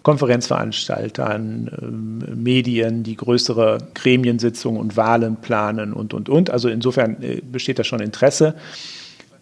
Konferenzveranstaltern, 0.04 1.72
ähm, 1.82 2.44
Medien, 2.44 3.02
die 3.02 3.16
größere 3.16 3.80
Gremiensitzungen 3.96 4.80
und 4.80 4.96
Wahlen 4.96 5.38
planen 5.38 5.94
und, 5.94 6.14
und, 6.14 6.30
und. 6.30 6.52
Also 6.52 6.70
insofern 6.70 7.22
äh, 7.24 7.42
besteht 7.42 7.80
da 7.80 7.84
schon 7.84 8.02
Interesse. 8.02 8.54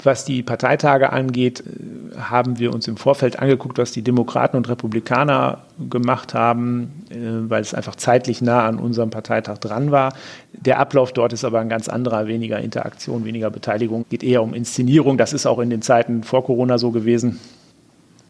Was 0.04 0.26
die 0.26 0.44
Parteitage 0.44 1.14
angeht, 1.14 1.62
äh, 1.62 2.20
haben 2.20 2.60
wir 2.60 2.74
uns 2.74 2.88
im 2.88 2.98
Vorfeld 2.98 3.40
angeguckt, 3.40 3.78
was 3.78 3.94
die 3.94 4.02
Demokraten 4.02 4.58
und 4.58 4.68
Republikaner 4.68 5.60
gemacht 5.90 6.34
haben, 6.34 7.06
äh, 7.10 7.16
weil 7.50 7.62
es 7.62 7.74
einfach 7.74 7.96
zeitlich 7.96 8.42
nah 8.42 8.66
an 8.66 8.80
unserem 8.80 9.10
Parteitag 9.10 9.60
dran 9.60 9.92
war. 9.92 10.14
Der 10.52 10.80
Ablauf 10.80 11.14
dort 11.14 11.32
ist 11.32 11.46
aber 11.46 11.60
ein 11.60 11.70
ganz 11.70 11.88
anderer, 11.88 12.28
weniger 12.28 12.60
Interaktion, 12.60 13.24
weniger 13.24 13.50
Beteiligung, 13.50 14.06
geht 14.10 14.24
eher 14.24 14.44
um 14.44 14.54
Inszenierung. 14.54 15.18
Das 15.18 15.32
ist 15.32 15.46
auch 15.46 15.60
in 15.60 15.70
den 15.70 15.82
Zeiten 15.82 16.24
vor 16.24 16.44
Corona 16.44 16.78
so 16.78 16.92
gewesen, 16.92 17.40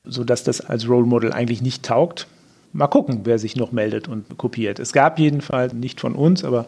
sodass 0.06 0.44
das 0.44 0.62
als 0.62 0.88
Role 0.88 1.08
Model 1.08 1.34
eigentlich 1.34 1.62
nicht 1.62 1.84
taugt. 1.84 2.28
mal 2.72 2.88
gucken, 2.88 3.22
wer 3.24 3.40
sich 3.40 3.56
noch 3.56 3.72
meldet 3.72 4.08
und 4.08 4.38
kopiert. 4.38 4.80
Es 4.80 4.94
gab 4.94 5.20
jedenfalls 5.20 5.74
nicht 5.74 6.00
von 6.00 6.14
uns, 6.14 6.44
aber 6.44 6.66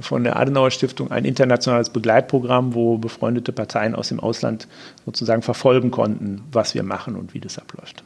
von 0.00 0.24
der 0.24 0.36
Adenauer 0.36 0.70
Stiftung 0.70 1.10
ein 1.10 1.24
internationales 1.24 1.90
Begleitprogramm, 1.90 2.74
wo 2.74 2.98
befreundete 2.98 3.52
Parteien 3.52 3.94
aus 3.94 4.08
dem 4.08 4.20
Ausland 4.20 4.68
sozusagen 5.04 5.42
verfolgen 5.42 5.90
konnten, 5.90 6.42
was 6.52 6.74
wir 6.74 6.82
machen 6.82 7.16
und 7.16 7.34
wie 7.34 7.40
das 7.40 7.58
abläuft. 7.58 8.02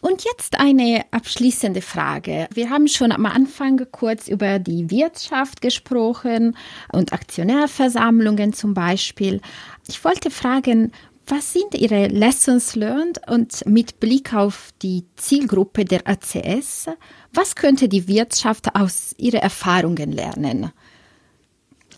Und 0.00 0.24
jetzt 0.24 0.60
eine 0.60 1.04
abschließende 1.10 1.82
Frage. 1.82 2.46
Wir 2.54 2.70
haben 2.70 2.86
schon 2.86 3.10
am 3.10 3.26
Anfang 3.26 3.84
kurz 3.90 4.28
über 4.28 4.60
die 4.60 4.90
Wirtschaft 4.90 5.60
gesprochen 5.60 6.56
und 6.92 7.12
Aktionärversammlungen 7.12 8.52
zum 8.52 8.74
Beispiel. 8.74 9.40
Ich 9.88 10.04
wollte 10.04 10.30
fragen, 10.30 10.92
was 11.30 11.52
sind 11.52 11.74
Ihre 11.74 12.06
Lessons 12.08 12.74
learned 12.74 13.20
und 13.28 13.66
mit 13.66 14.00
Blick 14.00 14.34
auf 14.34 14.70
die 14.82 15.04
Zielgruppe 15.16 15.84
der 15.84 16.06
ACS, 16.06 16.88
was 17.32 17.54
könnte 17.54 17.88
die 17.88 18.08
Wirtschaft 18.08 18.74
aus 18.74 19.14
Ihren 19.18 19.40
Erfahrungen 19.40 20.12
lernen? 20.12 20.72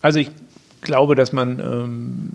Also 0.01 0.19
ich 0.19 0.31
glaube, 0.81 1.15
dass 1.15 1.31
man, 1.31 1.59
ähm, 1.59 2.29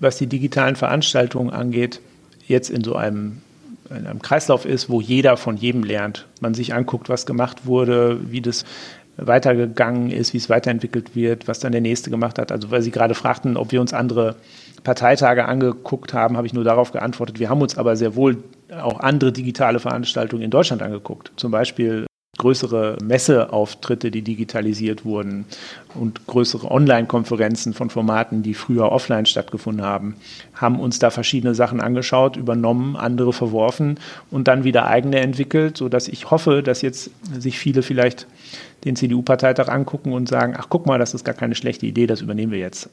was 0.00 0.18
die 0.18 0.26
digitalen 0.26 0.76
Veranstaltungen 0.76 1.50
angeht, 1.50 2.00
jetzt 2.46 2.70
in 2.70 2.84
so 2.84 2.94
einem, 2.94 3.42
in 3.90 4.06
einem 4.06 4.22
Kreislauf 4.22 4.64
ist, 4.64 4.88
wo 4.88 5.00
jeder 5.00 5.36
von 5.36 5.56
jedem 5.56 5.84
lernt. 5.84 6.26
Man 6.40 6.54
sich 6.54 6.74
anguckt, 6.74 7.08
was 7.08 7.26
gemacht 7.26 7.66
wurde, 7.66 8.20
wie 8.30 8.40
das 8.40 8.64
weitergegangen 9.16 10.10
ist, 10.10 10.32
wie 10.32 10.38
es 10.38 10.48
weiterentwickelt 10.48 11.14
wird, 11.14 11.46
was 11.48 11.58
dann 11.58 11.72
der 11.72 11.80
Nächste 11.80 12.10
gemacht 12.10 12.38
hat. 12.38 12.50
Also 12.50 12.70
weil 12.70 12.82
Sie 12.82 12.90
gerade 12.90 13.14
fragten, 13.14 13.56
ob 13.56 13.72
wir 13.72 13.80
uns 13.80 13.92
andere 13.92 14.36
Parteitage 14.84 15.44
angeguckt 15.44 16.12
haben, 16.14 16.36
habe 16.36 16.46
ich 16.46 16.52
nur 16.52 16.64
darauf 16.64 16.92
geantwortet. 16.92 17.38
Wir 17.38 17.50
haben 17.50 17.62
uns 17.62 17.78
aber 17.78 17.96
sehr 17.96 18.16
wohl 18.16 18.42
auch 18.80 19.00
andere 19.00 19.32
digitale 19.32 19.80
Veranstaltungen 19.80 20.42
in 20.42 20.50
Deutschland 20.50 20.82
angeguckt. 20.82 21.32
Zum 21.36 21.50
Beispiel 21.50 22.06
größere 22.38 22.96
Messeauftritte, 23.04 24.10
die 24.10 24.22
digitalisiert 24.22 25.04
wurden 25.04 25.44
und 25.94 26.26
größere 26.26 26.70
Online-Konferenzen 26.70 27.74
von 27.74 27.90
Formaten, 27.90 28.42
die 28.42 28.54
früher 28.54 28.90
offline 28.90 29.26
stattgefunden 29.26 29.84
haben, 29.84 30.16
haben 30.54 30.80
uns 30.80 30.98
da 30.98 31.10
verschiedene 31.10 31.54
Sachen 31.54 31.80
angeschaut, 31.80 32.36
übernommen, 32.36 32.96
andere 32.96 33.34
verworfen 33.34 34.00
und 34.30 34.48
dann 34.48 34.64
wieder 34.64 34.86
eigene 34.86 35.20
entwickelt, 35.20 35.76
sodass 35.76 36.08
ich 36.08 36.30
hoffe, 36.30 36.62
dass 36.62 36.80
jetzt 36.80 37.10
sich 37.38 37.58
viele 37.58 37.82
vielleicht 37.82 38.26
den 38.84 38.96
CDU-Parteitag 38.96 39.68
angucken 39.68 40.12
und 40.12 40.28
sagen, 40.28 40.54
ach 40.56 40.66
guck 40.70 40.86
mal, 40.86 40.98
das 40.98 41.12
ist 41.12 41.24
gar 41.24 41.34
keine 41.34 41.54
schlechte 41.54 41.84
Idee, 41.84 42.06
das 42.06 42.22
übernehmen 42.22 42.50
wir 42.50 42.58
jetzt. 42.58 42.88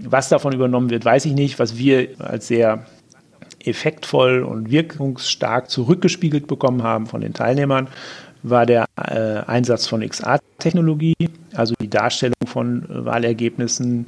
Was 0.00 0.28
davon 0.28 0.52
übernommen 0.52 0.90
wird, 0.90 1.04
weiß 1.04 1.24
ich 1.26 1.34
nicht. 1.34 1.58
Was 1.58 1.76
wir 1.76 2.08
als 2.18 2.48
sehr 2.48 2.86
effektvoll 3.64 4.42
und 4.42 4.70
wirkungsstark 4.70 5.70
zurückgespiegelt 5.70 6.46
bekommen 6.46 6.82
haben 6.82 7.06
von 7.06 7.20
den 7.20 7.32
Teilnehmern, 7.32 7.88
war 8.42 8.66
der 8.66 8.84
äh, 8.96 9.40
Einsatz 9.46 9.86
von 9.86 10.06
XR-Technologie, 10.06 11.14
also 11.54 11.74
die 11.80 11.88
Darstellung 11.88 12.34
von 12.46 12.84
Wahlergebnissen 12.88 14.06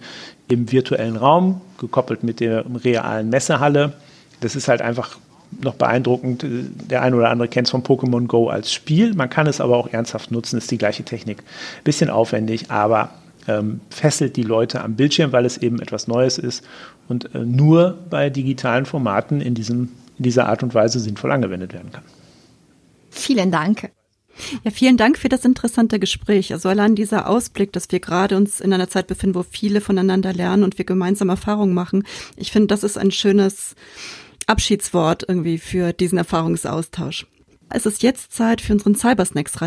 im 0.49 0.71
virtuellen 0.71 1.17
Raum, 1.17 1.63
gekoppelt 1.79 2.23
mit 2.23 2.41
der 2.41 2.65
realen 2.85 3.31
Messehalle. 3.31 3.95
Das 4.41 4.55
ist 4.55 4.69
halt 4.69 4.83
einfach 4.83 5.17
noch 5.63 5.75
beeindruckend. 5.75 6.45
Der 6.91 7.03
eine 7.03 7.17
oder 7.17 7.31
andere 7.31 7.49
kennt 7.49 7.69
es 7.69 7.71
von 7.71 7.83
Pokémon 7.83 8.27
Go 8.27 8.49
als 8.49 8.73
Spiel. 8.73 9.15
Man 9.15 9.31
kann 9.31 9.47
es 9.47 9.61
aber 9.61 9.77
auch 9.77 9.89
ernsthaft 9.89 10.31
nutzen, 10.31 10.59
ist 10.59 10.71
die 10.71 10.79
gleiche 10.79 11.05
Technik. 11.05 11.43
Bisschen 11.83 12.11
aufwendig, 12.11 12.71
aber 12.71 13.11
ähm, 13.47 13.81
fesselt 13.91 14.37
die 14.37 14.43
Leute 14.43 14.83
am 14.83 14.97
Bildschirm, 14.97 15.33
weil 15.33 15.45
es 15.45 15.59
eben 15.59 15.81
etwas 15.81 16.09
Neues 16.09 16.39
ist 16.39 16.65
und 17.09 17.35
äh, 17.35 17.39
nur 17.39 17.99
bei 18.11 18.31
digitalen 18.31 18.87
Formaten 18.87 19.41
in, 19.41 19.55
diesem, 19.55 19.91
in 20.19 20.25
dieser 20.25 20.49
Art 20.49 20.63
und 20.63 20.75
Weise 20.75 21.01
sinnvoll 21.01 21.33
angewendet 21.33 21.73
werden 21.73 21.93
kann. 21.93 22.05
Vielen 23.11 23.51
Dank. 23.51 23.91
Ja, 24.65 24.71
vielen 24.71 24.97
Dank 24.97 25.19
für 25.19 25.29
das 25.29 25.45
interessante 25.45 25.99
Gespräch. 25.99 26.53
Also 26.53 26.69
allein 26.69 26.95
dieser 26.95 27.29
Ausblick, 27.29 27.73
dass 27.73 27.91
wir 27.91 28.01
gerade 28.01 28.37
uns 28.37 28.61
in 28.61 28.73
einer 28.73 28.89
Zeit 28.89 29.07
befinden, 29.07 29.35
wo 29.35 29.43
viele 29.43 29.81
voneinander 29.81 30.33
lernen 30.33 30.63
und 30.63 30.79
wir 30.79 30.85
gemeinsam 30.85 31.31
Erfahrungen 31.31 31.75
machen. 31.75 32.05
Ich 32.37 32.53
finde, 32.53 32.69
das 32.69 32.85
ist 32.85 32.99
ein 32.99 33.11
schönes 33.11 33.75
Abschiedswort 34.47 35.25
irgendwie 35.27 35.59
für 35.59 35.93
diesen 35.93 36.19
Erfahrungsaustausch. 36.19 37.27
Es 37.71 37.87
ist 37.87 38.03
jetzt 38.03 38.33
Zeit 38.33 38.61
für 38.61 38.75
unseren 38.75 38.95
Cybersnacks 38.95 39.61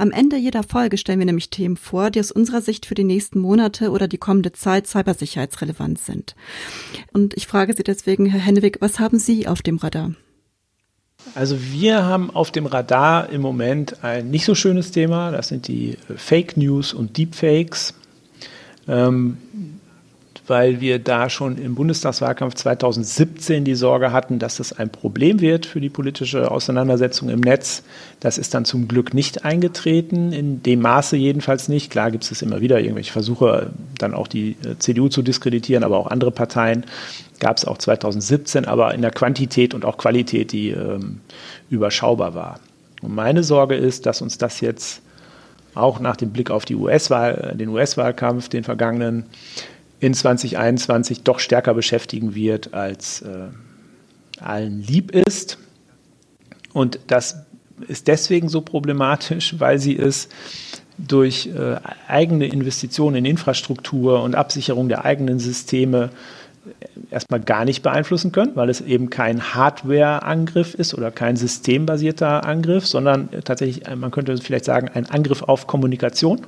Am 0.00 0.12
Ende 0.12 0.38
jeder 0.38 0.62
Folge 0.62 0.96
stellen 0.96 1.18
wir 1.18 1.26
nämlich 1.26 1.50
Themen 1.50 1.76
vor, 1.76 2.10
die 2.10 2.20
aus 2.20 2.32
unserer 2.32 2.62
Sicht 2.62 2.86
für 2.86 2.94
die 2.94 3.04
nächsten 3.04 3.38
Monate 3.38 3.90
oder 3.90 4.08
die 4.08 4.16
kommende 4.16 4.50
Zeit 4.50 4.86
cybersicherheitsrelevant 4.86 5.98
sind. 5.98 6.36
Und 7.12 7.36
ich 7.36 7.46
frage 7.46 7.74
Sie 7.74 7.82
deswegen, 7.82 8.24
Herr 8.24 8.40
Hennewig, 8.40 8.78
was 8.80 8.98
haben 8.98 9.18
Sie 9.18 9.46
auf 9.46 9.60
dem 9.60 9.76
Radar? 9.76 10.14
Also 11.34 11.62
wir 11.62 12.06
haben 12.06 12.30
auf 12.30 12.50
dem 12.50 12.64
Radar 12.64 13.28
im 13.28 13.42
Moment 13.42 14.02
ein 14.02 14.30
nicht 14.30 14.46
so 14.46 14.54
schönes 14.54 14.90
Thema. 14.90 15.32
Das 15.32 15.48
sind 15.48 15.68
die 15.68 15.98
Fake 16.16 16.56
News 16.56 16.94
und 16.94 17.18
Deepfakes. 17.18 17.92
Ähm, 18.88 19.36
weil 20.50 20.80
wir 20.80 20.98
da 20.98 21.30
schon 21.30 21.58
im 21.58 21.76
Bundestagswahlkampf 21.76 22.54
2017 22.56 23.64
die 23.64 23.76
Sorge 23.76 24.12
hatten, 24.12 24.40
dass 24.40 24.56
das 24.56 24.72
ein 24.72 24.90
Problem 24.90 25.40
wird 25.40 25.64
für 25.64 25.80
die 25.80 25.88
politische 25.88 26.50
Auseinandersetzung 26.50 27.28
im 27.28 27.38
Netz. 27.38 27.84
Das 28.18 28.36
ist 28.36 28.52
dann 28.52 28.64
zum 28.64 28.88
Glück 28.88 29.14
nicht 29.14 29.44
eingetreten, 29.44 30.32
in 30.32 30.60
dem 30.62 30.80
Maße 30.80 31.16
jedenfalls 31.16 31.68
nicht. 31.68 31.88
Klar 31.92 32.10
gibt 32.10 32.28
es 32.28 32.42
immer 32.42 32.60
wieder 32.60 32.80
irgendwelche 32.80 33.12
Versuche, 33.12 33.70
dann 33.96 34.12
auch 34.12 34.26
die 34.26 34.56
äh, 34.64 34.76
CDU 34.76 35.08
zu 35.08 35.22
diskreditieren, 35.22 35.84
aber 35.84 35.98
auch 35.98 36.08
andere 36.08 36.32
Parteien 36.32 36.84
gab 37.38 37.56
es 37.56 37.64
auch 37.64 37.78
2017, 37.78 38.64
aber 38.64 38.92
in 38.92 39.02
der 39.02 39.12
Quantität 39.12 39.72
und 39.72 39.84
auch 39.84 39.98
Qualität, 39.98 40.50
die 40.50 40.70
ähm, 40.70 41.20
überschaubar 41.70 42.34
war. 42.34 42.58
Und 43.02 43.14
meine 43.14 43.44
Sorge 43.44 43.76
ist, 43.76 44.04
dass 44.04 44.20
uns 44.20 44.36
das 44.36 44.60
jetzt 44.60 45.00
auch 45.76 46.00
nach 46.00 46.16
dem 46.16 46.30
Blick 46.30 46.50
auf 46.50 46.64
die 46.64 46.74
US-Wahl, 46.74 47.54
den 47.56 47.68
US-Wahlkampf, 47.68 48.48
den 48.48 48.64
vergangenen, 48.64 49.26
in 50.00 50.14
2021 50.14 51.22
doch 51.22 51.38
stärker 51.38 51.74
beschäftigen 51.74 52.34
wird, 52.34 52.74
als 52.74 53.22
äh, 53.22 53.48
allen 54.40 54.82
lieb 54.82 55.12
ist. 55.12 55.58
Und 56.72 56.98
das 57.06 57.44
ist 57.86 58.08
deswegen 58.08 58.48
so 58.48 58.62
problematisch, 58.62 59.54
weil 59.58 59.78
sie 59.78 59.96
es 59.96 60.28
durch 60.98 61.46
äh, 61.46 61.76
eigene 62.08 62.46
Investitionen 62.46 63.16
in 63.16 63.24
Infrastruktur 63.24 64.22
und 64.22 64.34
Absicherung 64.34 64.88
der 64.88 65.04
eigenen 65.04 65.38
Systeme 65.38 66.10
äh, 66.66 67.12
erstmal 67.12 67.40
gar 67.40 67.64
nicht 67.64 67.82
beeinflussen 67.82 68.32
können, 68.32 68.52
weil 68.54 68.68
es 68.68 68.80
eben 68.80 69.08
kein 69.10 69.54
Hardware-Angriff 69.54 70.74
ist 70.74 70.94
oder 70.94 71.10
kein 71.10 71.36
systembasierter 71.36 72.44
Angriff, 72.44 72.86
sondern 72.86 73.28
tatsächlich, 73.44 73.86
äh, 73.86 73.96
man 73.96 74.10
könnte 74.10 74.36
vielleicht 74.38 74.66
sagen, 74.66 74.90
ein 74.92 75.06
Angriff 75.06 75.42
auf 75.42 75.66
Kommunikation 75.66 76.42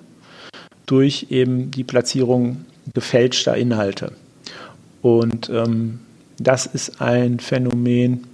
durch 0.87 1.29
eben 1.31 1.71
die 1.71 1.85
Platzierung 1.85 2.67
gefälschter 2.95 3.57
Inhalte. 3.57 4.13
Und 5.03 5.51
ähm, 5.51 6.01
das 6.39 6.67
ist 6.67 7.01
ein 7.01 7.41
Phänomen, 7.41 8.25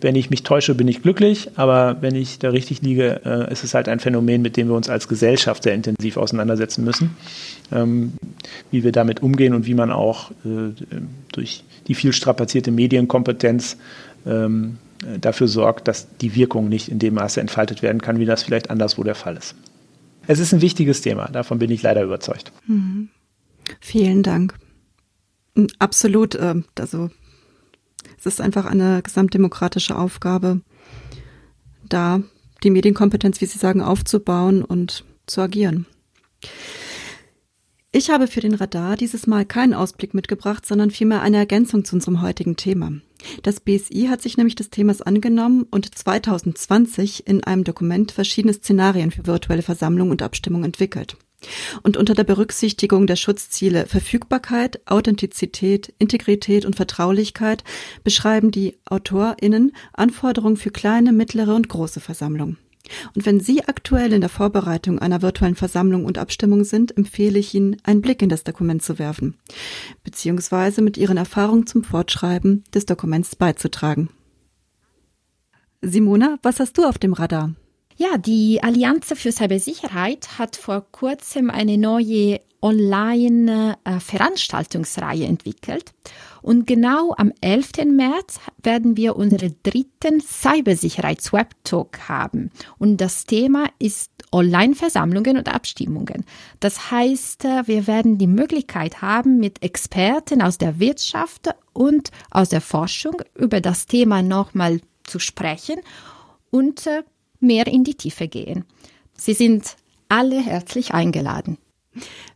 wenn 0.00 0.14
ich 0.14 0.30
mich 0.30 0.42
täusche, 0.42 0.74
bin 0.74 0.88
ich 0.88 1.02
glücklich, 1.02 1.50
aber 1.56 1.98
wenn 2.00 2.14
ich 2.14 2.38
da 2.38 2.50
richtig 2.50 2.80
liege, 2.80 3.20
äh, 3.24 3.52
ist 3.52 3.64
es 3.64 3.74
halt 3.74 3.88
ein 3.88 4.00
Phänomen, 4.00 4.40
mit 4.40 4.56
dem 4.56 4.68
wir 4.68 4.74
uns 4.74 4.88
als 4.88 5.08
Gesellschaft 5.08 5.62
sehr 5.64 5.74
intensiv 5.74 6.16
auseinandersetzen 6.16 6.84
müssen, 6.84 7.16
ähm, 7.70 8.14
wie 8.70 8.82
wir 8.82 8.92
damit 8.92 9.22
umgehen 9.22 9.52
und 9.52 9.66
wie 9.66 9.74
man 9.74 9.90
auch 9.90 10.30
äh, 10.44 10.72
durch 11.32 11.64
die 11.86 11.94
viel 11.94 12.12
strapazierte 12.12 12.70
Medienkompetenz 12.70 13.76
ähm, 14.26 14.78
dafür 15.20 15.48
sorgt, 15.48 15.88
dass 15.88 16.06
die 16.18 16.34
Wirkung 16.34 16.68
nicht 16.68 16.88
in 16.88 16.98
dem 16.98 17.14
Maße 17.14 17.40
entfaltet 17.40 17.82
werden 17.82 18.02
kann, 18.02 18.18
wie 18.18 18.26
das 18.26 18.42
vielleicht 18.42 18.70
anderswo 18.70 19.02
der 19.02 19.14
Fall 19.14 19.36
ist. 19.36 19.54
Es 20.26 20.38
ist 20.38 20.52
ein 20.52 20.60
wichtiges 20.60 21.00
Thema, 21.00 21.26
davon 21.28 21.58
bin 21.58 21.70
ich 21.70 21.82
leider 21.82 22.02
überzeugt. 22.02 22.52
Mhm. 22.66 23.08
Vielen 23.80 24.22
Dank. 24.22 24.54
Absolut. 25.78 26.34
Äh, 26.34 26.62
also 26.78 27.10
es 28.18 28.26
ist 28.26 28.40
einfach 28.40 28.66
eine 28.66 29.02
gesamtdemokratische 29.02 29.96
Aufgabe, 29.96 30.60
da 31.88 32.22
die 32.62 32.70
Medienkompetenz, 32.70 33.40
wie 33.40 33.46
Sie 33.46 33.58
sagen, 33.58 33.82
aufzubauen 33.82 34.62
und 34.62 35.04
zu 35.26 35.40
agieren. 35.40 35.86
Ich 37.92 38.10
habe 38.10 38.28
für 38.28 38.40
den 38.40 38.54
Radar 38.54 38.96
dieses 38.96 39.26
Mal 39.26 39.44
keinen 39.44 39.74
Ausblick 39.74 40.14
mitgebracht, 40.14 40.64
sondern 40.64 40.92
vielmehr 40.92 41.22
eine 41.22 41.38
Ergänzung 41.38 41.84
zu 41.84 41.96
unserem 41.96 42.22
heutigen 42.22 42.56
Thema. 42.56 42.92
Das 43.42 43.60
BSI 43.60 44.06
hat 44.08 44.22
sich 44.22 44.36
nämlich 44.36 44.54
des 44.54 44.70
Themas 44.70 45.02
angenommen 45.02 45.66
und 45.70 45.92
2020 45.98 47.26
in 47.26 47.42
einem 47.42 47.64
Dokument 47.64 48.12
verschiedene 48.12 48.54
Szenarien 48.54 49.10
für 49.10 49.26
virtuelle 49.26 49.62
Versammlungen 49.62 50.12
und 50.12 50.22
Abstimmung 50.22 50.62
entwickelt. 50.62 51.16
Und 51.82 51.96
unter 51.96 52.14
der 52.14 52.24
Berücksichtigung 52.24 53.06
der 53.06 53.16
Schutzziele 53.16 53.86
Verfügbarkeit, 53.86 54.80
Authentizität, 54.86 55.92
Integrität 55.98 56.64
und 56.64 56.76
Vertraulichkeit 56.76 57.64
beschreiben 58.04 58.50
die 58.50 58.76
AutorInnen 58.84 59.72
Anforderungen 59.92 60.56
für 60.56 60.70
kleine, 60.70 61.12
mittlere 61.12 61.54
und 61.54 61.68
große 61.68 62.00
Versammlungen. 62.00 62.58
Und 63.14 63.26
wenn 63.26 63.40
Sie 63.40 63.64
aktuell 63.64 64.12
in 64.12 64.20
der 64.20 64.30
Vorbereitung 64.30 64.98
einer 64.98 65.22
virtuellen 65.22 65.54
Versammlung 65.54 66.04
und 66.04 66.18
Abstimmung 66.18 66.64
sind, 66.64 66.96
empfehle 66.96 67.38
ich 67.38 67.54
Ihnen, 67.54 67.76
einen 67.84 68.02
Blick 68.02 68.22
in 68.22 68.28
das 68.28 68.44
Dokument 68.44 68.82
zu 68.82 68.98
werfen, 68.98 69.36
beziehungsweise 70.02 70.82
mit 70.82 70.96
Ihren 70.96 71.16
Erfahrungen 71.16 71.66
zum 71.66 71.84
Fortschreiben 71.84 72.64
des 72.74 72.86
Dokuments 72.86 73.36
beizutragen. 73.36 74.10
Simona, 75.82 76.38
was 76.42 76.60
hast 76.60 76.78
du 76.78 76.84
auf 76.84 76.98
dem 76.98 77.12
Radar? 77.12 77.54
Ja, 78.02 78.16
die 78.16 78.62
Allianz 78.62 79.12
für 79.14 79.30
Cybersicherheit 79.30 80.38
hat 80.38 80.56
vor 80.56 80.86
kurzem 80.90 81.50
eine 81.50 81.76
neue 81.76 82.40
Online-Veranstaltungsreihe 82.62 85.26
entwickelt. 85.26 85.92
Und 86.40 86.66
genau 86.66 87.12
am 87.18 87.30
11. 87.42 87.84
März 87.92 88.40
werden 88.62 88.96
wir 88.96 89.16
unseren 89.16 89.54
dritten 89.62 90.22
Cybersicherheits-Web-Talk 90.22 92.08
haben. 92.08 92.50
Und 92.78 93.02
das 93.02 93.26
Thema 93.26 93.66
ist 93.78 94.10
Online-Versammlungen 94.32 95.36
und 95.36 95.54
Abstimmungen. 95.54 96.24
Das 96.58 96.90
heißt, 96.90 97.44
äh, 97.44 97.68
wir 97.68 97.86
werden 97.86 98.16
die 98.16 98.28
Möglichkeit 98.28 99.02
haben, 99.02 99.40
mit 99.40 99.62
Experten 99.62 100.40
aus 100.40 100.56
der 100.56 100.80
Wirtschaft 100.80 101.50
und 101.74 102.10
aus 102.30 102.48
der 102.48 102.62
Forschung 102.62 103.20
über 103.34 103.60
das 103.60 103.84
Thema 103.84 104.22
nochmal 104.22 104.80
zu 105.04 105.18
sprechen 105.18 105.82
und 106.50 106.86
äh, 106.86 107.02
mehr 107.40 107.66
in 107.66 107.84
die 107.84 107.94
Tiefe 107.94 108.28
gehen. 108.28 108.64
Sie 109.14 109.34
sind 109.34 109.76
alle 110.08 110.40
herzlich 110.40 110.92
eingeladen. 110.92 111.58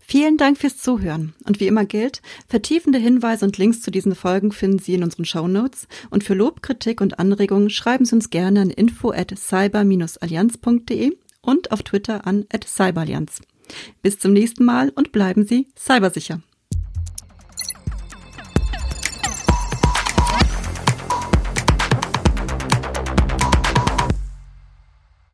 Vielen 0.01 0.37
Dank 0.37 0.59
fürs 0.59 0.77
Zuhören. 0.79 1.33
Und 1.45 1.61
wie 1.61 1.67
immer 1.67 1.85
gilt, 1.85 2.21
vertiefende 2.49 2.99
Hinweise 2.99 3.45
und 3.47 3.57
Links 3.57 3.81
zu 3.81 3.91
diesen 3.91 4.15
Folgen 4.15 4.53
finden 4.53 4.79
Sie 4.79 4.95
in 4.95 5.03
unseren 5.03 5.25
Show 5.25 5.49
Notes. 5.49 5.89
Und 6.11 6.25
für 6.25 6.35
Lob, 6.35 6.63
Kritik 6.63 7.01
und 7.01 7.19
Anregungen 7.19 7.71
schreiben 7.71 8.05
Sie 8.05 8.15
uns 8.15 8.31
gerne 8.31 8.61
an 8.61 8.71
info 8.71 9.13
at 9.13 9.33
cyber-allianz.de 9.37 11.17
und 11.41 11.73
auf 11.73 11.83
Twitter 11.83 12.27
an 12.27 12.45
at 12.53 12.65
cyberallianz. 12.65 13.41
Bis 14.03 14.19
zum 14.19 14.33
nächsten 14.33 14.65
Mal 14.65 14.91
und 14.91 15.13
bleiben 15.13 15.47
Sie 15.47 15.69
cybersicher. 15.77 16.43